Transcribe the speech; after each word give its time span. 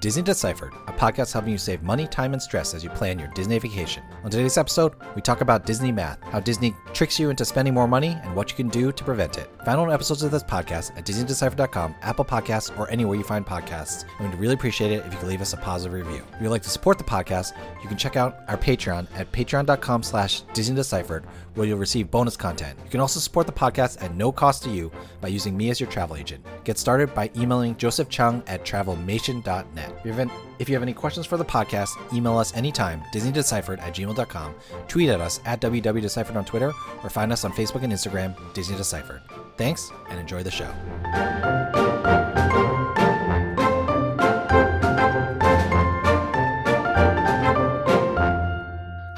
Disney 0.00 0.22
Deciphered, 0.22 0.72
a 0.86 0.92
podcast 0.94 1.34
helping 1.34 1.52
you 1.52 1.58
save 1.58 1.82
money, 1.82 2.06
time, 2.06 2.32
and 2.32 2.40
stress 2.40 2.72
as 2.72 2.82
you 2.82 2.88
plan 2.88 3.18
your 3.18 3.28
Disney 3.28 3.58
vacation. 3.58 4.02
On 4.24 4.30
today's 4.30 4.56
episode, 4.56 4.94
we 5.14 5.20
talk 5.20 5.42
about 5.42 5.66
Disney 5.66 5.92
math, 5.92 6.18
how 6.22 6.40
Disney 6.40 6.74
tricks 6.94 7.20
you 7.20 7.28
into 7.28 7.44
spending 7.44 7.74
more 7.74 7.86
money, 7.86 8.18
and 8.22 8.34
what 8.34 8.50
you 8.50 8.56
can 8.56 8.68
do 8.70 8.92
to 8.92 9.04
prevent 9.04 9.36
it. 9.36 9.50
Find 9.66 9.78
all 9.78 9.92
episodes 9.92 10.22
of 10.22 10.30
this 10.30 10.42
podcast 10.42 10.96
at 10.96 11.04
DisneyDeciphered.com, 11.04 11.94
Apple 12.00 12.24
Podcasts, 12.24 12.76
or 12.78 12.90
anywhere 12.90 13.18
you 13.18 13.22
find 13.24 13.44
podcasts. 13.44 14.06
And 14.18 14.30
we'd 14.30 14.38
really 14.38 14.54
appreciate 14.54 14.90
it 14.90 15.04
if 15.04 15.12
you 15.12 15.18
could 15.18 15.28
leave 15.28 15.42
us 15.42 15.52
a 15.52 15.58
positive 15.58 15.92
review. 15.92 16.24
If 16.34 16.40
you'd 16.40 16.48
like 16.48 16.62
to 16.62 16.70
support 16.70 16.96
the 16.96 17.04
podcast, 17.04 17.52
you 17.82 17.88
can 17.88 17.98
check 17.98 18.16
out 18.16 18.38
our 18.48 18.56
Patreon 18.56 19.06
at 19.16 19.30
patreon.com 19.32 20.02
slash 20.02 20.44
DisneyDeciphered, 20.54 21.24
where 21.54 21.66
you'll 21.66 21.76
receive 21.76 22.10
bonus 22.10 22.38
content. 22.38 22.78
You 22.84 22.90
can 22.90 23.00
also 23.00 23.20
support 23.20 23.46
the 23.46 23.52
podcast 23.52 24.02
at 24.02 24.14
no 24.14 24.32
cost 24.32 24.62
to 24.62 24.70
you 24.70 24.90
by 25.20 25.28
using 25.28 25.58
me 25.58 25.68
as 25.68 25.78
your 25.78 25.90
travel 25.90 26.16
agent. 26.16 26.42
Get 26.64 26.78
started 26.78 27.14
by 27.14 27.30
emailing 27.36 27.76
Joseph 27.76 28.08
Chung 28.08 28.42
at 28.46 28.64
travelmation.net. 28.64 29.89
If 29.98 30.04
you, 30.04 30.10
have 30.12 30.20
any, 30.20 30.32
if 30.58 30.68
you 30.68 30.74
have 30.74 30.82
any 30.82 30.92
questions 30.94 31.26
for 31.26 31.36
the 31.36 31.44
podcast, 31.44 31.90
email 32.14 32.38
us 32.38 32.54
anytime, 32.54 33.02
disneydeciphered 33.12 33.80
at 33.80 33.94
gmail.com, 33.94 34.54
tweet 34.88 35.10
at 35.10 35.20
us 35.20 35.40
at 35.44 35.60
www.deciphered 35.60 36.36
on 36.36 36.44
Twitter, 36.44 36.72
or 37.02 37.10
find 37.10 37.32
us 37.32 37.44
on 37.44 37.52
Facebook 37.52 37.82
and 37.82 37.92
Instagram, 37.92 38.34
Disney 38.54 38.76
Deciphered. 38.76 39.22
Thanks, 39.56 39.90
and 40.08 40.18
enjoy 40.18 40.42
the 40.42 40.50
show. 40.50 40.72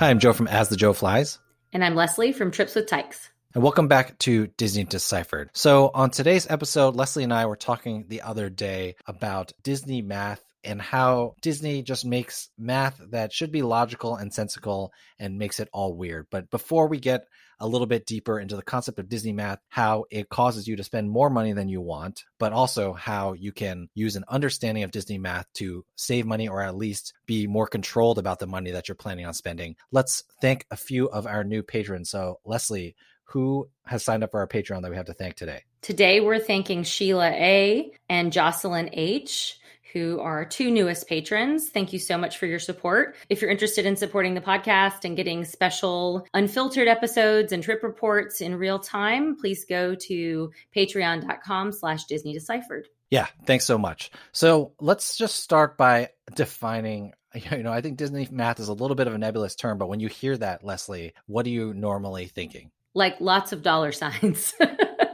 Hi, 0.02 0.10
I'm 0.10 0.18
Joe 0.18 0.32
from 0.32 0.48
As 0.48 0.68
the 0.68 0.76
Joe 0.76 0.92
Flies. 0.92 1.38
And 1.72 1.84
I'm 1.84 1.94
Leslie 1.94 2.32
from 2.32 2.50
Trips 2.50 2.74
with 2.74 2.88
Tykes. 2.88 3.30
And 3.54 3.62
welcome 3.62 3.86
back 3.86 4.18
to 4.20 4.48
Disney 4.48 4.82
Deciphered. 4.82 5.50
So, 5.52 5.90
on 5.94 6.10
today's 6.10 6.50
episode, 6.50 6.96
Leslie 6.96 7.22
and 7.22 7.32
I 7.32 7.46
were 7.46 7.54
talking 7.54 8.06
the 8.08 8.22
other 8.22 8.50
day 8.50 8.96
about 9.06 9.52
Disney 9.62 10.02
math 10.02 10.42
and 10.64 10.80
how 10.80 11.34
Disney 11.40 11.82
just 11.82 12.04
makes 12.04 12.48
math 12.58 13.00
that 13.10 13.32
should 13.32 13.52
be 13.52 13.62
logical 13.62 14.16
and 14.16 14.32
sensical 14.32 14.92
and 15.18 15.38
makes 15.38 15.60
it 15.60 15.68
all 15.72 15.94
weird. 15.94 16.26
But 16.30 16.50
before 16.50 16.88
we 16.88 16.98
get 16.98 17.26
a 17.60 17.66
little 17.66 17.86
bit 17.86 18.06
deeper 18.06 18.40
into 18.40 18.56
the 18.56 18.62
concept 18.62 18.98
of 18.98 19.08
Disney 19.08 19.32
math, 19.32 19.60
how 19.68 20.04
it 20.10 20.28
causes 20.28 20.66
you 20.66 20.74
to 20.76 20.84
spend 20.84 21.08
more 21.08 21.30
money 21.30 21.52
than 21.52 21.68
you 21.68 21.80
want, 21.80 22.24
but 22.38 22.52
also 22.52 22.92
how 22.92 23.34
you 23.34 23.52
can 23.52 23.88
use 23.94 24.16
an 24.16 24.24
understanding 24.28 24.82
of 24.82 24.90
Disney 24.90 25.16
math 25.16 25.46
to 25.54 25.84
save 25.94 26.26
money 26.26 26.48
or 26.48 26.60
at 26.60 26.76
least 26.76 27.14
be 27.24 27.46
more 27.46 27.68
controlled 27.68 28.18
about 28.18 28.40
the 28.40 28.48
money 28.48 28.72
that 28.72 28.88
you're 28.88 28.96
planning 28.96 29.26
on 29.26 29.32
spending. 29.32 29.76
Let's 29.92 30.24
thank 30.40 30.66
a 30.72 30.76
few 30.76 31.08
of 31.08 31.26
our 31.26 31.44
new 31.44 31.62
patrons. 31.62 32.10
So, 32.10 32.40
Leslie, 32.44 32.96
who 33.26 33.68
has 33.86 34.04
signed 34.04 34.24
up 34.24 34.32
for 34.32 34.40
our 34.40 34.48
Patreon 34.48 34.82
that 34.82 34.90
we 34.90 34.96
have 34.96 35.06
to 35.06 35.14
thank 35.14 35.36
today? 35.36 35.62
Today, 35.82 36.20
we're 36.20 36.38
thanking 36.38 36.82
Sheila 36.82 37.30
A. 37.30 37.92
and 38.08 38.32
Jocelyn 38.32 38.90
H 38.92 39.58
who 39.92 40.20
are 40.20 40.38
our 40.38 40.44
two 40.44 40.70
newest 40.70 41.08
patrons. 41.08 41.68
Thank 41.68 41.92
you 41.92 41.98
so 41.98 42.16
much 42.16 42.38
for 42.38 42.46
your 42.46 42.58
support. 42.58 43.16
If 43.28 43.40
you're 43.40 43.50
interested 43.50 43.86
in 43.86 43.96
supporting 43.96 44.34
the 44.34 44.40
podcast 44.40 45.04
and 45.04 45.16
getting 45.16 45.44
special 45.44 46.26
unfiltered 46.34 46.88
episodes 46.88 47.52
and 47.52 47.62
trip 47.62 47.82
reports 47.82 48.40
in 48.40 48.54
real 48.54 48.78
time, 48.78 49.36
please 49.36 49.64
go 49.64 49.94
to 49.94 50.50
patreon.com 50.74 51.72
slash 51.72 52.04
Disney 52.04 52.32
Deciphered. 52.32 52.88
Yeah, 53.10 53.26
thanks 53.44 53.64
so 53.66 53.76
much. 53.76 54.10
So 54.32 54.72
let's 54.80 55.16
just 55.16 55.36
start 55.36 55.76
by 55.76 56.10
defining 56.34 57.12
you 57.50 57.62
know, 57.62 57.72
I 57.72 57.80
think 57.80 57.96
Disney 57.96 58.28
math 58.30 58.60
is 58.60 58.68
a 58.68 58.74
little 58.74 58.94
bit 58.94 59.06
of 59.06 59.14
a 59.14 59.18
nebulous 59.18 59.56
term, 59.56 59.78
but 59.78 59.88
when 59.88 60.00
you 60.00 60.08
hear 60.08 60.36
that, 60.36 60.64
Leslie, 60.64 61.14
what 61.26 61.46
are 61.46 61.50
you 61.50 61.72
normally 61.72 62.26
thinking? 62.26 62.70
like 62.94 63.20
lots 63.20 63.52
of 63.52 63.62
dollar 63.62 63.92
signs. 63.92 64.54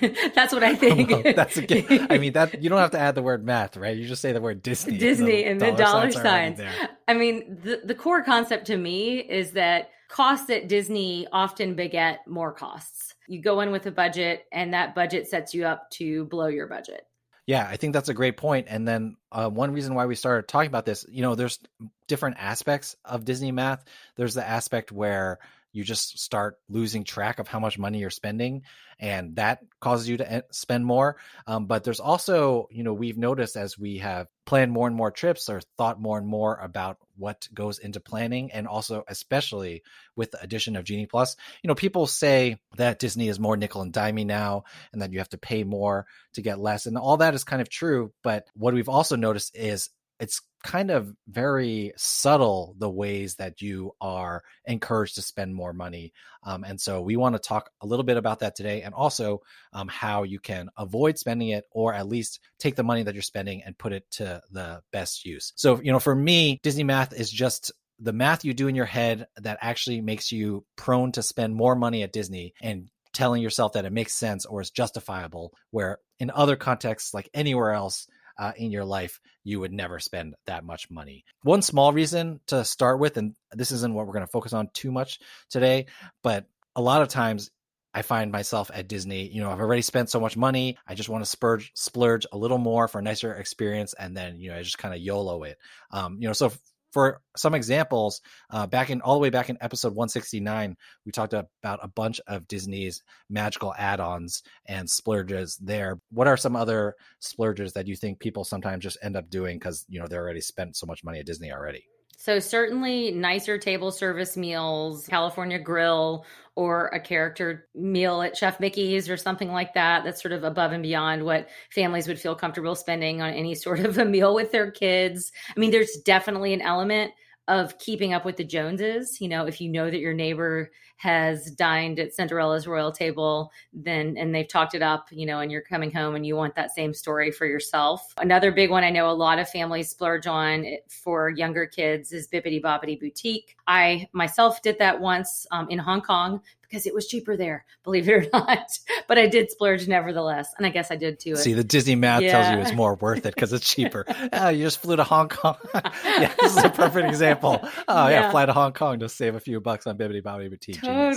That's 0.34 0.52
what 0.52 0.62
I 0.62 0.74
think. 0.74 1.10
well, 1.10 1.22
that's 1.34 1.56
a 1.56 1.66
good, 1.66 2.06
I 2.10 2.18
mean 2.18 2.32
that 2.34 2.62
you 2.62 2.68
don't 2.68 2.78
have 2.78 2.92
to 2.92 2.98
add 2.98 3.14
the 3.14 3.22
word 3.22 3.44
math, 3.44 3.76
right? 3.76 3.96
You 3.96 4.06
just 4.06 4.22
say 4.22 4.32
the 4.32 4.40
word 4.40 4.62
Disney. 4.62 4.98
Disney 4.98 5.44
and 5.44 5.60
the, 5.60 5.68
and 5.68 5.76
the 5.76 5.82
dollar, 5.82 6.10
signs. 6.10 6.58
signs. 6.58 6.86
I 7.06 7.14
mean, 7.14 7.58
the 7.62 7.80
the 7.84 7.94
core 7.94 8.22
concept 8.22 8.66
to 8.66 8.76
me 8.76 9.18
is 9.18 9.52
that 9.52 9.90
costs 10.08 10.50
at 10.50 10.68
Disney 10.68 11.26
often 11.32 11.74
beget 11.74 12.26
more 12.26 12.52
costs. 12.52 13.14
You 13.28 13.40
go 13.40 13.60
in 13.60 13.70
with 13.70 13.86
a 13.86 13.90
budget, 13.90 14.46
and 14.52 14.74
that 14.74 14.94
budget 14.94 15.28
sets 15.28 15.54
you 15.54 15.66
up 15.66 15.90
to 15.92 16.24
blow 16.24 16.46
your 16.46 16.66
budget. 16.66 17.06
Yeah, 17.46 17.66
I 17.68 17.76
think 17.76 17.94
that's 17.94 18.08
a 18.08 18.14
great 18.14 18.36
point. 18.36 18.66
And 18.70 18.86
then 18.86 19.16
uh, 19.32 19.48
one 19.50 19.72
reason 19.72 19.94
why 19.94 20.06
we 20.06 20.14
started 20.14 20.46
talking 20.46 20.68
about 20.68 20.86
this, 20.86 21.04
you 21.08 21.22
know, 21.22 21.34
there's 21.34 21.58
different 22.06 22.36
aspects 22.38 22.96
of 23.04 23.24
Disney 23.24 23.50
math. 23.50 23.84
There's 24.16 24.34
the 24.34 24.46
aspect 24.46 24.92
where 24.92 25.40
you 25.72 25.84
just 25.84 26.18
start 26.18 26.56
losing 26.68 27.04
track 27.04 27.38
of 27.38 27.48
how 27.48 27.60
much 27.60 27.78
money 27.78 27.98
you're 27.98 28.10
spending 28.10 28.62
and 28.98 29.36
that 29.36 29.60
causes 29.80 30.08
you 30.08 30.16
to 30.16 30.44
spend 30.50 30.84
more 30.84 31.16
um, 31.46 31.66
but 31.66 31.84
there's 31.84 32.00
also 32.00 32.68
you 32.70 32.82
know 32.82 32.92
we've 32.92 33.18
noticed 33.18 33.56
as 33.56 33.78
we 33.78 33.98
have 33.98 34.26
planned 34.46 34.72
more 34.72 34.86
and 34.86 34.96
more 34.96 35.10
trips 35.10 35.48
or 35.48 35.60
thought 35.78 36.00
more 36.00 36.18
and 36.18 36.26
more 36.26 36.56
about 36.56 36.98
what 37.16 37.48
goes 37.54 37.78
into 37.78 38.00
planning 38.00 38.50
and 38.52 38.66
also 38.66 39.04
especially 39.08 39.82
with 40.16 40.30
the 40.30 40.42
addition 40.42 40.76
of 40.76 40.84
genie 40.84 41.06
plus 41.06 41.36
you 41.62 41.68
know 41.68 41.74
people 41.74 42.06
say 42.06 42.58
that 42.76 42.98
disney 42.98 43.28
is 43.28 43.38
more 43.38 43.56
nickel 43.56 43.82
and 43.82 43.92
dimey 43.92 44.26
now 44.26 44.64
and 44.92 45.02
that 45.02 45.12
you 45.12 45.18
have 45.18 45.28
to 45.28 45.38
pay 45.38 45.64
more 45.64 46.06
to 46.34 46.42
get 46.42 46.58
less 46.58 46.86
and 46.86 46.98
all 46.98 47.18
that 47.18 47.34
is 47.34 47.44
kind 47.44 47.62
of 47.62 47.68
true 47.68 48.12
but 48.22 48.46
what 48.54 48.74
we've 48.74 48.88
also 48.88 49.16
noticed 49.16 49.56
is 49.56 49.90
it's 50.20 50.40
kind 50.62 50.90
of 50.90 51.12
very 51.26 51.92
subtle 51.96 52.74
the 52.78 52.90
ways 52.90 53.36
that 53.36 53.62
you 53.62 53.92
are 54.00 54.42
encouraged 54.66 55.14
to 55.14 55.22
spend 55.22 55.54
more 55.54 55.72
money. 55.72 56.12
Um, 56.42 56.64
and 56.64 56.78
so 56.78 57.00
we 57.00 57.16
want 57.16 57.34
to 57.34 57.38
talk 57.38 57.70
a 57.80 57.86
little 57.86 58.04
bit 58.04 58.18
about 58.18 58.40
that 58.40 58.54
today 58.54 58.82
and 58.82 58.94
also 58.94 59.40
um, 59.72 59.88
how 59.88 60.22
you 60.22 60.38
can 60.38 60.68
avoid 60.76 61.18
spending 61.18 61.48
it 61.48 61.64
or 61.70 61.94
at 61.94 62.06
least 62.06 62.40
take 62.58 62.76
the 62.76 62.82
money 62.82 63.02
that 63.02 63.14
you're 63.14 63.22
spending 63.22 63.62
and 63.64 63.78
put 63.78 63.92
it 63.92 64.04
to 64.12 64.42
the 64.50 64.82
best 64.92 65.24
use. 65.24 65.52
So, 65.56 65.80
you 65.80 65.92
know, 65.92 65.98
for 65.98 66.14
me, 66.14 66.60
Disney 66.62 66.84
math 66.84 67.14
is 67.14 67.30
just 67.30 67.72
the 67.98 68.12
math 68.12 68.44
you 68.44 68.54
do 68.54 68.68
in 68.68 68.74
your 68.74 68.86
head 68.86 69.26
that 69.38 69.58
actually 69.60 70.00
makes 70.02 70.30
you 70.30 70.64
prone 70.76 71.12
to 71.12 71.22
spend 71.22 71.54
more 71.54 71.74
money 71.74 72.02
at 72.02 72.12
Disney 72.12 72.54
and 72.60 72.88
telling 73.12 73.42
yourself 73.42 73.72
that 73.72 73.84
it 73.84 73.92
makes 73.92 74.14
sense 74.14 74.46
or 74.46 74.60
is 74.60 74.70
justifiable, 74.70 75.52
where 75.70 75.98
in 76.18 76.30
other 76.30 76.56
contexts, 76.56 77.12
like 77.12 77.28
anywhere 77.34 77.72
else, 77.72 78.06
uh, 78.40 78.52
in 78.56 78.72
your 78.72 78.86
life, 78.86 79.20
you 79.44 79.60
would 79.60 79.72
never 79.72 80.00
spend 80.00 80.34
that 80.46 80.64
much 80.64 80.90
money. 80.90 81.24
One 81.42 81.60
small 81.60 81.92
reason 81.92 82.40
to 82.46 82.64
start 82.64 82.98
with, 82.98 83.18
and 83.18 83.36
this 83.52 83.70
isn't 83.70 83.92
what 83.94 84.06
we're 84.06 84.14
going 84.14 84.24
to 84.24 84.32
focus 84.32 84.54
on 84.54 84.70
too 84.72 84.90
much 84.90 85.20
today, 85.50 85.86
but 86.22 86.46
a 86.74 86.80
lot 86.80 87.02
of 87.02 87.08
times 87.08 87.50
I 87.92 88.00
find 88.02 88.32
myself 88.32 88.70
at 88.72 88.88
Disney, 88.88 89.28
you 89.28 89.42
know, 89.42 89.50
I've 89.50 89.60
already 89.60 89.82
spent 89.82 90.08
so 90.08 90.20
much 90.20 90.36
money. 90.36 90.78
I 90.86 90.94
just 90.94 91.08
want 91.08 91.22
to 91.22 91.28
splurge, 91.28 91.72
splurge 91.74 92.24
a 92.32 92.38
little 92.38 92.58
more 92.58 92.88
for 92.88 93.00
a 93.00 93.02
nicer 93.02 93.34
experience. 93.34 93.94
And 93.98 94.16
then, 94.16 94.40
you 94.40 94.50
know, 94.50 94.56
I 94.56 94.62
just 94.62 94.78
kind 94.78 94.94
of 94.94 95.00
YOLO 95.00 95.42
it. 95.42 95.58
Um, 95.90 96.16
you 96.18 96.26
know, 96.28 96.32
so 96.32 96.50
for 96.92 97.20
some 97.36 97.54
examples, 97.54 98.20
uh, 98.50 98.66
back 98.66 98.90
in 98.90 99.00
all 99.00 99.14
the 99.14 99.20
way 99.20 99.30
back 99.30 99.50
in 99.50 99.58
episode 99.60 99.94
169, 99.94 100.76
we 101.04 101.12
talked 101.12 101.32
about 101.32 101.80
a 101.82 101.88
bunch 101.88 102.20
of 102.26 102.48
Disney's 102.48 103.02
magical 103.28 103.74
add-ons 103.76 104.42
and 104.66 104.88
splurges 104.88 105.56
there. 105.58 106.00
What 106.10 106.28
are 106.28 106.36
some 106.36 106.56
other 106.56 106.94
splurges 107.20 107.72
that 107.74 107.86
you 107.86 107.96
think 107.96 108.18
people 108.18 108.44
sometimes 108.44 108.82
just 108.82 108.98
end 109.02 109.16
up 109.16 109.30
doing 109.30 109.58
because 109.58 109.84
you 109.88 110.00
know 110.00 110.06
they're 110.06 110.22
already 110.22 110.40
spent 110.40 110.76
so 110.76 110.86
much 110.86 111.04
money 111.04 111.20
at 111.20 111.26
Disney 111.26 111.52
already? 111.52 111.84
So 112.20 112.38
certainly 112.38 113.12
nicer 113.12 113.56
table 113.56 113.90
service 113.90 114.36
meals, 114.36 115.06
California 115.06 115.58
Grill, 115.58 116.26
or 116.54 116.88
a 116.88 117.00
character 117.00 117.66
meal 117.74 118.20
at 118.20 118.36
Chef 118.36 118.60
Mickey's 118.60 119.08
or 119.08 119.16
something 119.16 119.50
like 119.50 119.72
that. 119.72 120.04
That's 120.04 120.20
sort 120.20 120.32
of 120.32 120.44
above 120.44 120.72
and 120.72 120.82
beyond 120.82 121.24
what 121.24 121.48
families 121.70 122.06
would 122.06 122.20
feel 122.20 122.34
comfortable 122.34 122.74
spending 122.74 123.22
on 123.22 123.32
any 123.32 123.54
sort 123.54 123.80
of 123.80 123.96
a 123.96 124.04
meal 124.04 124.34
with 124.34 124.52
their 124.52 124.70
kids. 124.70 125.32
I 125.56 125.58
mean, 125.58 125.70
there's 125.70 125.96
definitely 126.04 126.52
an 126.52 126.60
element 126.60 127.12
of 127.48 127.78
keeping 127.78 128.12
up 128.12 128.26
with 128.26 128.36
the 128.36 128.44
Joneses. 128.44 129.18
You 129.18 129.28
know, 129.28 129.46
if 129.46 129.58
you 129.58 129.70
know 129.70 129.90
that 129.90 130.00
your 130.00 130.12
neighbor 130.12 130.70
has 131.00 131.50
dined 131.52 131.98
at 131.98 132.12
Cinderella's 132.12 132.66
royal 132.66 132.92
table, 132.92 133.50
then 133.72 134.18
and 134.18 134.34
they've 134.34 134.46
talked 134.46 134.74
it 134.74 134.82
up, 134.82 135.06
you 135.10 135.24
know, 135.24 135.40
and 135.40 135.50
you're 135.50 135.62
coming 135.62 135.90
home 135.90 136.14
and 136.14 136.26
you 136.26 136.36
want 136.36 136.54
that 136.56 136.74
same 136.74 136.92
story 136.92 137.30
for 137.30 137.46
yourself. 137.46 138.12
Another 138.18 138.52
big 138.52 138.68
one 138.68 138.84
I 138.84 138.90
know 138.90 139.08
a 139.08 139.12
lot 139.12 139.38
of 139.38 139.48
families 139.48 139.88
splurge 139.88 140.26
on 140.26 140.66
for 140.90 141.30
younger 141.30 141.64
kids 141.64 142.12
is 142.12 142.28
Bibbidi 142.28 142.60
Bobbidi 142.60 143.00
Boutique. 143.00 143.56
I 143.66 144.08
myself 144.12 144.60
did 144.60 144.78
that 144.78 145.00
once 145.00 145.46
um, 145.50 145.70
in 145.70 145.78
Hong 145.78 146.02
Kong 146.02 146.42
because 146.70 146.86
it 146.86 146.94
was 146.94 147.06
cheaper 147.06 147.36
there, 147.36 147.64
believe 147.84 148.08
it 148.08 148.12
or 148.12 148.26
not. 148.32 148.78
but 149.08 149.18
I 149.18 149.26
did 149.26 149.50
splurge 149.50 149.88
nevertheless. 149.88 150.54
And 150.56 150.66
I 150.66 150.70
guess 150.70 150.90
I 150.90 150.96
did 150.96 151.18
too. 151.18 151.36
See, 151.36 151.54
the 151.54 151.64
Disney 151.64 151.96
math 151.96 152.22
yeah. 152.22 152.32
tells 152.32 152.54
you 152.54 152.62
it's 152.62 152.76
more 152.76 152.94
worth 152.94 153.26
it 153.26 153.34
because 153.34 153.52
it's 153.52 153.68
cheaper. 153.74 154.04
oh, 154.32 154.48
you 154.48 154.64
just 154.64 154.80
flew 154.80 154.96
to 154.96 155.04
Hong 155.04 155.28
Kong. 155.28 155.56
yeah, 155.74 156.32
this 156.40 156.56
is 156.56 156.64
a 156.64 156.70
perfect 156.70 157.08
example. 157.08 157.60
Oh, 157.88 158.08
yeah. 158.08 158.20
yeah. 158.20 158.30
fly 158.30 158.46
to 158.46 158.52
Hong 158.52 158.72
Kong 158.72 159.00
to 159.00 159.08
save 159.08 159.34
a 159.34 159.40
few 159.40 159.60
bucks 159.60 159.86
on 159.86 159.98
Bibbidi 159.98 160.22
Bobbidi 160.22 160.50
Boutique. 160.50 160.76
Totally. 160.76 160.89
Genius. 160.92 161.16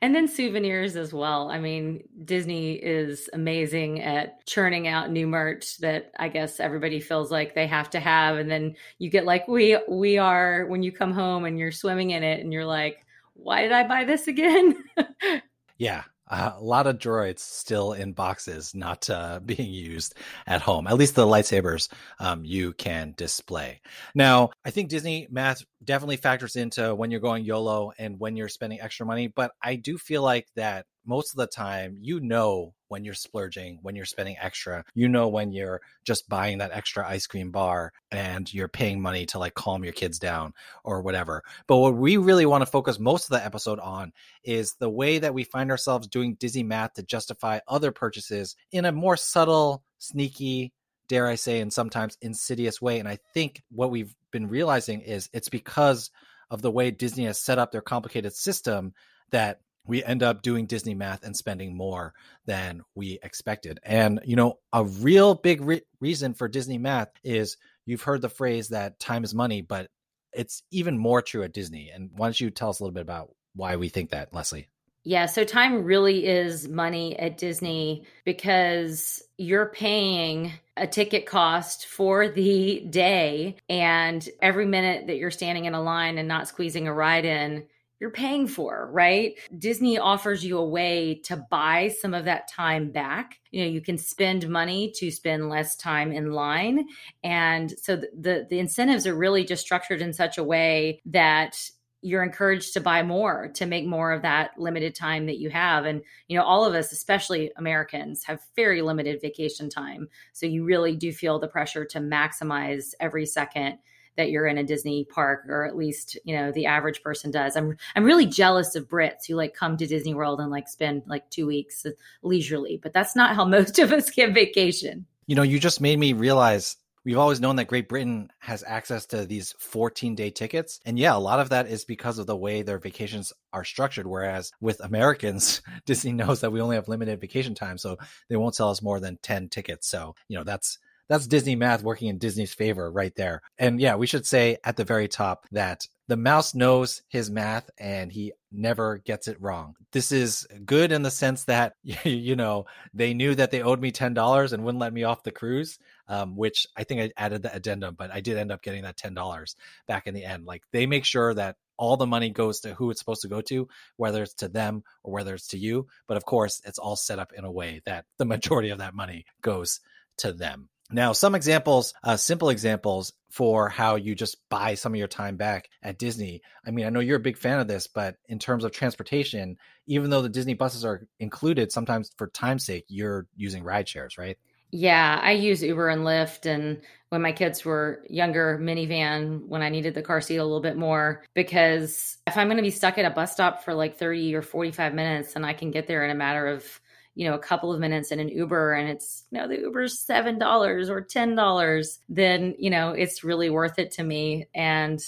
And 0.00 0.14
then 0.14 0.28
souvenirs 0.28 0.96
as 0.96 1.12
well. 1.12 1.50
I 1.50 1.58
mean, 1.58 2.04
Disney 2.24 2.74
is 2.74 3.28
amazing 3.32 4.02
at 4.02 4.44
churning 4.46 4.88
out 4.88 5.10
new 5.10 5.26
merch 5.26 5.78
that 5.78 6.12
I 6.18 6.28
guess 6.28 6.60
everybody 6.60 7.00
feels 7.00 7.30
like 7.30 7.54
they 7.54 7.66
have 7.66 7.90
to 7.90 8.00
have. 8.00 8.36
And 8.36 8.50
then 8.50 8.76
you 8.98 9.10
get 9.10 9.24
like 9.24 9.48
we 9.48 9.78
we 9.88 10.18
are 10.18 10.66
when 10.66 10.82
you 10.82 10.92
come 10.92 11.12
home 11.12 11.44
and 11.44 11.58
you're 11.58 11.72
swimming 11.72 12.10
in 12.10 12.22
it 12.22 12.40
and 12.40 12.52
you're 12.52 12.66
like, 12.66 13.04
why 13.34 13.62
did 13.62 13.72
I 13.72 13.86
buy 13.86 14.04
this 14.04 14.28
again? 14.28 14.82
yeah. 15.78 16.04
Uh, 16.28 16.52
a 16.56 16.62
lot 16.62 16.86
of 16.86 16.98
droids 16.98 17.40
still 17.40 17.92
in 17.92 18.12
boxes, 18.12 18.74
not 18.74 19.08
uh, 19.10 19.40
being 19.44 19.70
used 19.70 20.14
at 20.46 20.62
home. 20.62 20.86
At 20.86 20.96
least 20.96 21.14
the 21.14 21.26
lightsabers 21.26 21.88
um, 22.18 22.44
you 22.44 22.72
can 22.72 23.14
display. 23.16 23.80
Now, 24.14 24.50
I 24.64 24.70
think 24.70 24.88
Disney 24.88 25.26
math 25.30 25.64
definitely 25.82 26.16
factors 26.16 26.56
into 26.56 26.94
when 26.94 27.10
you're 27.10 27.20
going 27.20 27.44
YOLO 27.44 27.92
and 27.98 28.18
when 28.18 28.36
you're 28.36 28.48
spending 28.48 28.80
extra 28.80 29.06
money, 29.06 29.28
but 29.28 29.52
I 29.62 29.76
do 29.76 29.98
feel 29.98 30.22
like 30.22 30.48
that 30.56 30.86
most 31.06 31.32
of 31.32 31.36
the 31.36 31.46
time 31.46 31.98
you 32.00 32.20
know 32.20 32.74
when 32.94 33.04
you're 33.04 33.12
splurging, 33.12 33.80
when 33.82 33.96
you're 33.96 34.04
spending 34.04 34.36
extra, 34.40 34.84
you 34.94 35.08
know 35.08 35.26
when 35.26 35.50
you're 35.50 35.80
just 36.04 36.28
buying 36.28 36.58
that 36.58 36.70
extra 36.70 37.04
ice 37.04 37.26
cream 37.26 37.50
bar 37.50 37.92
and 38.12 38.54
you're 38.54 38.68
paying 38.68 39.02
money 39.02 39.26
to 39.26 39.40
like 39.40 39.52
calm 39.54 39.82
your 39.82 39.92
kids 39.92 40.20
down 40.20 40.52
or 40.84 41.02
whatever. 41.02 41.42
But 41.66 41.78
what 41.78 41.96
we 41.96 42.18
really 42.18 42.46
want 42.46 42.62
to 42.62 42.70
focus 42.70 43.00
most 43.00 43.24
of 43.24 43.30
the 43.30 43.44
episode 43.44 43.80
on 43.80 44.12
is 44.44 44.74
the 44.74 44.88
way 44.88 45.18
that 45.18 45.34
we 45.34 45.42
find 45.42 45.72
ourselves 45.72 46.06
doing 46.06 46.36
Disney 46.36 46.62
math 46.62 46.92
to 46.92 47.02
justify 47.02 47.58
other 47.66 47.90
purchases 47.90 48.54
in 48.70 48.84
a 48.84 48.92
more 48.92 49.16
subtle, 49.16 49.82
sneaky, 49.98 50.72
dare 51.08 51.26
I 51.26 51.34
say, 51.34 51.58
and 51.58 51.72
sometimes 51.72 52.16
insidious 52.22 52.80
way. 52.80 53.00
And 53.00 53.08
I 53.08 53.18
think 53.34 53.60
what 53.72 53.90
we've 53.90 54.14
been 54.30 54.46
realizing 54.46 55.00
is 55.00 55.28
it's 55.32 55.48
because 55.48 56.12
of 56.48 56.62
the 56.62 56.70
way 56.70 56.92
Disney 56.92 57.24
has 57.24 57.40
set 57.40 57.58
up 57.58 57.72
their 57.72 57.82
complicated 57.82 58.34
system 58.34 58.94
that 59.32 59.58
we 59.86 60.02
end 60.02 60.22
up 60.22 60.42
doing 60.42 60.66
Disney 60.66 60.94
math 60.94 61.24
and 61.24 61.36
spending 61.36 61.76
more 61.76 62.14
than 62.46 62.82
we 62.94 63.18
expected. 63.22 63.80
And, 63.82 64.20
you 64.24 64.36
know, 64.36 64.58
a 64.72 64.84
real 64.84 65.34
big 65.34 65.60
re- 65.60 65.82
reason 66.00 66.34
for 66.34 66.48
Disney 66.48 66.78
math 66.78 67.10
is 67.22 67.56
you've 67.86 68.02
heard 68.02 68.22
the 68.22 68.28
phrase 68.28 68.68
that 68.68 68.98
time 68.98 69.24
is 69.24 69.34
money, 69.34 69.60
but 69.60 69.88
it's 70.32 70.62
even 70.70 70.98
more 70.98 71.22
true 71.22 71.42
at 71.42 71.52
Disney. 71.52 71.90
And 71.90 72.10
why 72.14 72.26
don't 72.26 72.40
you 72.40 72.50
tell 72.50 72.70
us 72.70 72.80
a 72.80 72.82
little 72.82 72.94
bit 72.94 73.02
about 73.02 73.30
why 73.54 73.76
we 73.76 73.88
think 73.88 74.10
that, 74.10 74.32
Leslie? 74.32 74.68
Yeah, 75.06 75.26
so 75.26 75.44
time 75.44 75.84
really 75.84 76.24
is 76.24 76.66
money 76.66 77.18
at 77.18 77.36
Disney 77.36 78.06
because 78.24 79.22
you're 79.36 79.66
paying 79.66 80.54
a 80.78 80.86
ticket 80.86 81.26
cost 81.26 81.86
for 81.86 82.28
the 82.28 82.80
day, 82.88 83.56
and 83.68 84.26
every 84.40 84.64
minute 84.64 85.06
that 85.08 85.18
you're 85.18 85.30
standing 85.30 85.66
in 85.66 85.74
a 85.74 85.82
line 85.82 86.16
and 86.16 86.26
not 86.26 86.48
squeezing 86.48 86.88
a 86.88 86.92
ride 86.92 87.26
in, 87.26 87.66
you're 88.04 88.10
paying 88.10 88.46
for, 88.46 88.90
right? 88.92 89.32
Disney 89.58 89.96
offers 89.96 90.44
you 90.44 90.58
a 90.58 90.68
way 90.68 91.22
to 91.24 91.38
buy 91.50 91.88
some 91.88 92.12
of 92.12 92.26
that 92.26 92.48
time 92.48 92.90
back. 92.90 93.40
You 93.50 93.64
know, 93.64 93.70
you 93.70 93.80
can 93.80 93.96
spend 93.96 94.46
money 94.46 94.92
to 94.96 95.10
spend 95.10 95.48
less 95.48 95.74
time 95.74 96.12
in 96.12 96.32
line. 96.32 96.86
And 97.22 97.72
so 97.80 97.96
the, 97.96 98.46
the, 98.50 98.58
incentives 98.58 99.06
are 99.06 99.14
really 99.14 99.42
just 99.42 99.62
structured 99.62 100.02
in 100.02 100.12
such 100.12 100.36
a 100.36 100.44
way 100.44 101.00
that 101.06 101.70
you're 102.02 102.22
encouraged 102.22 102.74
to 102.74 102.80
buy 102.82 103.02
more 103.02 103.48
to 103.54 103.64
make 103.64 103.86
more 103.86 104.12
of 104.12 104.20
that 104.20 104.50
limited 104.58 104.94
time 104.94 105.24
that 105.24 105.38
you 105.38 105.48
have 105.48 105.86
and 105.86 106.02
you 106.28 106.36
know 106.36 106.44
all 106.44 106.66
of 106.66 106.74
us 106.74 106.92
especially 106.92 107.50
americans 107.56 108.24
have 108.24 108.42
very 108.54 108.82
limited 108.82 109.22
vacation 109.22 109.70
time 109.70 110.06
so 110.34 110.44
you 110.44 110.64
really 110.64 110.94
do 110.94 111.10
feel 111.10 111.38
the 111.38 111.48
pressure 111.48 111.86
to 111.86 112.00
maximize 112.00 112.92
every 113.00 113.24
second 113.24 113.78
that 114.16 114.30
you're 114.30 114.46
in 114.46 114.58
a 114.58 114.64
Disney 114.64 115.04
park, 115.04 115.44
or 115.48 115.64
at 115.64 115.76
least 115.76 116.18
you 116.24 116.36
know 116.36 116.52
the 116.52 116.66
average 116.66 117.02
person 117.02 117.30
does. 117.30 117.56
I'm 117.56 117.76
I'm 117.94 118.04
really 118.04 118.26
jealous 118.26 118.74
of 118.74 118.88
Brits 118.88 119.26
who 119.26 119.34
like 119.34 119.54
come 119.54 119.76
to 119.76 119.86
Disney 119.86 120.14
World 120.14 120.40
and 120.40 120.50
like 120.50 120.68
spend 120.68 121.02
like 121.06 121.28
two 121.30 121.46
weeks 121.46 121.86
leisurely, 122.22 122.78
but 122.82 122.92
that's 122.92 123.16
not 123.16 123.34
how 123.34 123.44
most 123.46 123.78
of 123.78 123.92
us 123.92 124.10
get 124.10 124.34
vacation. 124.34 125.06
You 125.26 125.36
know, 125.36 125.42
you 125.42 125.58
just 125.58 125.80
made 125.80 125.98
me 125.98 126.12
realize 126.12 126.76
we've 127.04 127.18
always 127.18 127.40
known 127.40 127.56
that 127.56 127.66
Great 127.66 127.88
Britain 127.88 128.30
has 128.38 128.64
access 128.66 129.06
to 129.06 129.24
these 129.24 129.54
14 129.58 130.14
day 130.14 130.30
tickets. 130.30 130.80
And 130.84 130.98
yeah, 130.98 131.14
a 131.14 131.18
lot 131.18 131.40
of 131.40 131.50
that 131.50 131.66
is 131.68 131.84
because 131.84 132.18
of 132.18 132.26
the 132.26 132.36
way 132.36 132.62
their 132.62 132.78
vacations 132.78 133.32
are 133.52 133.64
structured. 133.64 134.06
Whereas 134.06 134.52
with 134.60 134.80
Americans, 134.80 135.62
Disney 135.86 136.12
knows 136.12 136.40
that 136.40 136.50
we 136.50 136.60
only 136.60 136.76
have 136.76 136.88
limited 136.88 137.20
vacation 137.20 137.54
time. 137.54 137.78
So 137.78 137.98
they 138.28 138.36
won't 138.36 138.54
sell 138.54 138.70
us 138.70 138.82
more 138.82 139.00
than 139.00 139.18
10 139.22 139.48
tickets. 139.48 139.88
So, 139.88 140.14
you 140.28 140.36
know, 140.38 140.44
that's 140.44 140.78
that's 141.08 141.26
Disney 141.26 141.56
math 141.56 141.82
working 141.82 142.08
in 142.08 142.18
Disney's 142.18 142.54
favor 142.54 142.90
right 142.90 143.14
there. 143.16 143.42
And 143.58 143.80
yeah, 143.80 143.96
we 143.96 144.06
should 144.06 144.26
say 144.26 144.56
at 144.64 144.76
the 144.76 144.84
very 144.84 145.08
top 145.08 145.46
that 145.52 145.86
the 146.08 146.16
mouse 146.16 146.54
knows 146.54 147.02
his 147.08 147.30
math 147.30 147.70
and 147.78 148.12
he 148.12 148.32
never 148.52 148.98
gets 148.98 149.26
it 149.28 149.40
wrong. 149.40 149.74
This 149.92 150.12
is 150.12 150.46
good 150.64 150.92
in 150.92 151.02
the 151.02 151.10
sense 151.10 151.44
that, 151.44 151.74
you 151.82 152.36
know, 152.36 152.66
they 152.92 153.14
knew 153.14 153.34
that 153.34 153.50
they 153.50 153.62
owed 153.62 153.80
me 153.80 153.92
$10 153.92 154.52
and 154.52 154.64
wouldn't 154.64 154.80
let 154.80 154.92
me 154.92 155.04
off 155.04 155.22
the 155.22 155.30
cruise, 155.30 155.78
um, 156.08 156.36
which 156.36 156.66
I 156.76 156.84
think 156.84 157.00
I 157.00 157.22
added 157.22 157.42
the 157.42 157.54
addendum, 157.54 157.94
but 157.96 158.10
I 158.12 158.20
did 158.20 158.36
end 158.36 158.52
up 158.52 158.62
getting 158.62 158.82
that 158.82 158.98
$10 158.98 159.54
back 159.86 160.06
in 160.06 160.14
the 160.14 160.24
end. 160.24 160.44
Like 160.44 160.62
they 160.72 160.86
make 160.86 161.04
sure 161.04 161.32
that 161.34 161.56
all 161.76 161.96
the 161.96 162.06
money 162.06 162.30
goes 162.30 162.60
to 162.60 162.74
who 162.74 162.90
it's 162.90 163.00
supposed 163.00 163.22
to 163.22 163.28
go 163.28 163.40
to, 163.42 163.68
whether 163.96 164.22
it's 164.22 164.34
to 164.34 164.48
them 164.48 164.84
or 165.02 165.12
whether 165.12 165.34
it's 165.34 165.48
to 165.48 165.58
you. 165.58 165.86
But 166.06 166.16
of 166.16 166.24
course, 166.24 166.60
it's 166.64 166.78
all 166.78 166.96
set 166.96 167.18
up 167.18 167.32
in 167.32 167.44
a 167.44 167.52
way 167.52 167.82
that 167.86 168.04
the 168.18 168.24
majority 168.24 168.70
of 168.70 168.78
that 168.78 168.94
money 168.94 169.24
goes 169.42 169.80
to 170.18 170.32
them. 170.32 170.68
Now, 170.90 171.12
some 171.12 171.34
examples, 171.34 171.94
uh, 172.02 172.16
simple 172.16 172.50
examples 172.50 173.12
for 173.30 173.68
how 173.68 173.96
you 173.96 174.14
just 174.14 174.48
buy 174.48 174.74
some 174.74 174.92
of 174.92 174.98
your 174.98 175.08
time 175.08 175.36
back 175.36 175.68
at 175.82 175.98
Disney. 175.98 176.42
I 176.64 176.70
mean, 176.70 176.86
I 176.86 176.90
know 176.90 177.00
you're 177.00 177.16
a 177.16 177.20
big 177.20 177.38
fan 177.38 177.58
of 177.58 177.66
this, 177.66 177.86
but 177.86 178.16
in 178.28 178.38
terms 178.38 178.64
of 178.64 178.72
transportation, 178.72 179.56
even 179.86 180.10
though 180.10 180.22
the 180.22 180.28
Disney 180.28 180.54
buses 180.54 180.84
are 180.84 181.06
included, 181.18 181.72
sometimes 181.72 182.10
for 182.16 182.28
time's 182.28 182.64
sake, 182.64 182.84
you're 182.88 183.26
using 183.34 183.64
ride 183.64 183.88
shares, 183.88 184.18
right? 184.18 184.38
Yeah, 184.70 185.20
I 185.22 185.32
use 185.32 185.62
Uber 185.62 185.88
and 185.88 186.02
Lyft. 186.02 186.46
And 186.46 186.82
when 187.08 187.22
my 187.22 187.32
kids 187.32 187.64
were 187.64 188.04
younger, 188.10 188.58
minivan 188.60 189.46
when 189.46 189.62
I 189.62 189.68
needed 189.68 189.94
the 189.94 190.02
car 190.02 190.20
seat 190.20 190.36
a 190.36 190.44
little 190.44 190.60
bit 190.60 190.76
more. 190.76 191.22
Because 191.32 192.18
if 192.26 192.36
I'm 192.36 192.48
going 192.48 192.56
to 192.56 192.62
be 192.62 192.70
stuck 192.70 192.98
at 192.98 193.04
a 193.04 193.10
bus 193.10 193.32
stop 193.32 193.64
for 193.64 193.72
like 193.72 193.96
30 193.98 194.34
or 194.34 194.42
45 194.42 194.92
minutes 194.92 195.36
and 195.36 195.46
I 195.46 195.52
can 195.52 195.70
get 195.70 195.86
there 195.86 196.04
in 196.04 196.10
a 196.10 196.14
matter 196.14 196.48
of 196.48 196.80
you 197.14 197.28
know 197.28 197.34
a 197.34 197.38
couple 197.38 197.72
of 197.72 197.80
minutes 197.80 198.10
in 198.10 198.20
an 198.20 198.28
uber 198.28 198.72
and 198.72 198.88
it's 198.88 199.24
you 199.30 199.38
know 199.38 199.48
the 199.48 199.58
uber's 199.60 199.98
seven 199.98 200.38
dollars 200.38 200.90
or 200.90 201.00
ten 201.00 201.34
dollars 201.34 202.00
then 202.08 202.54
you 202.58 202.70
know 202.70 202.90
it's 202.90 203.24
really 203.24 203.50
worth 203.50 203.78
it 203.78 203.92
to 203.92 204.02
me. 204.02 204.46
And 204.54 205.00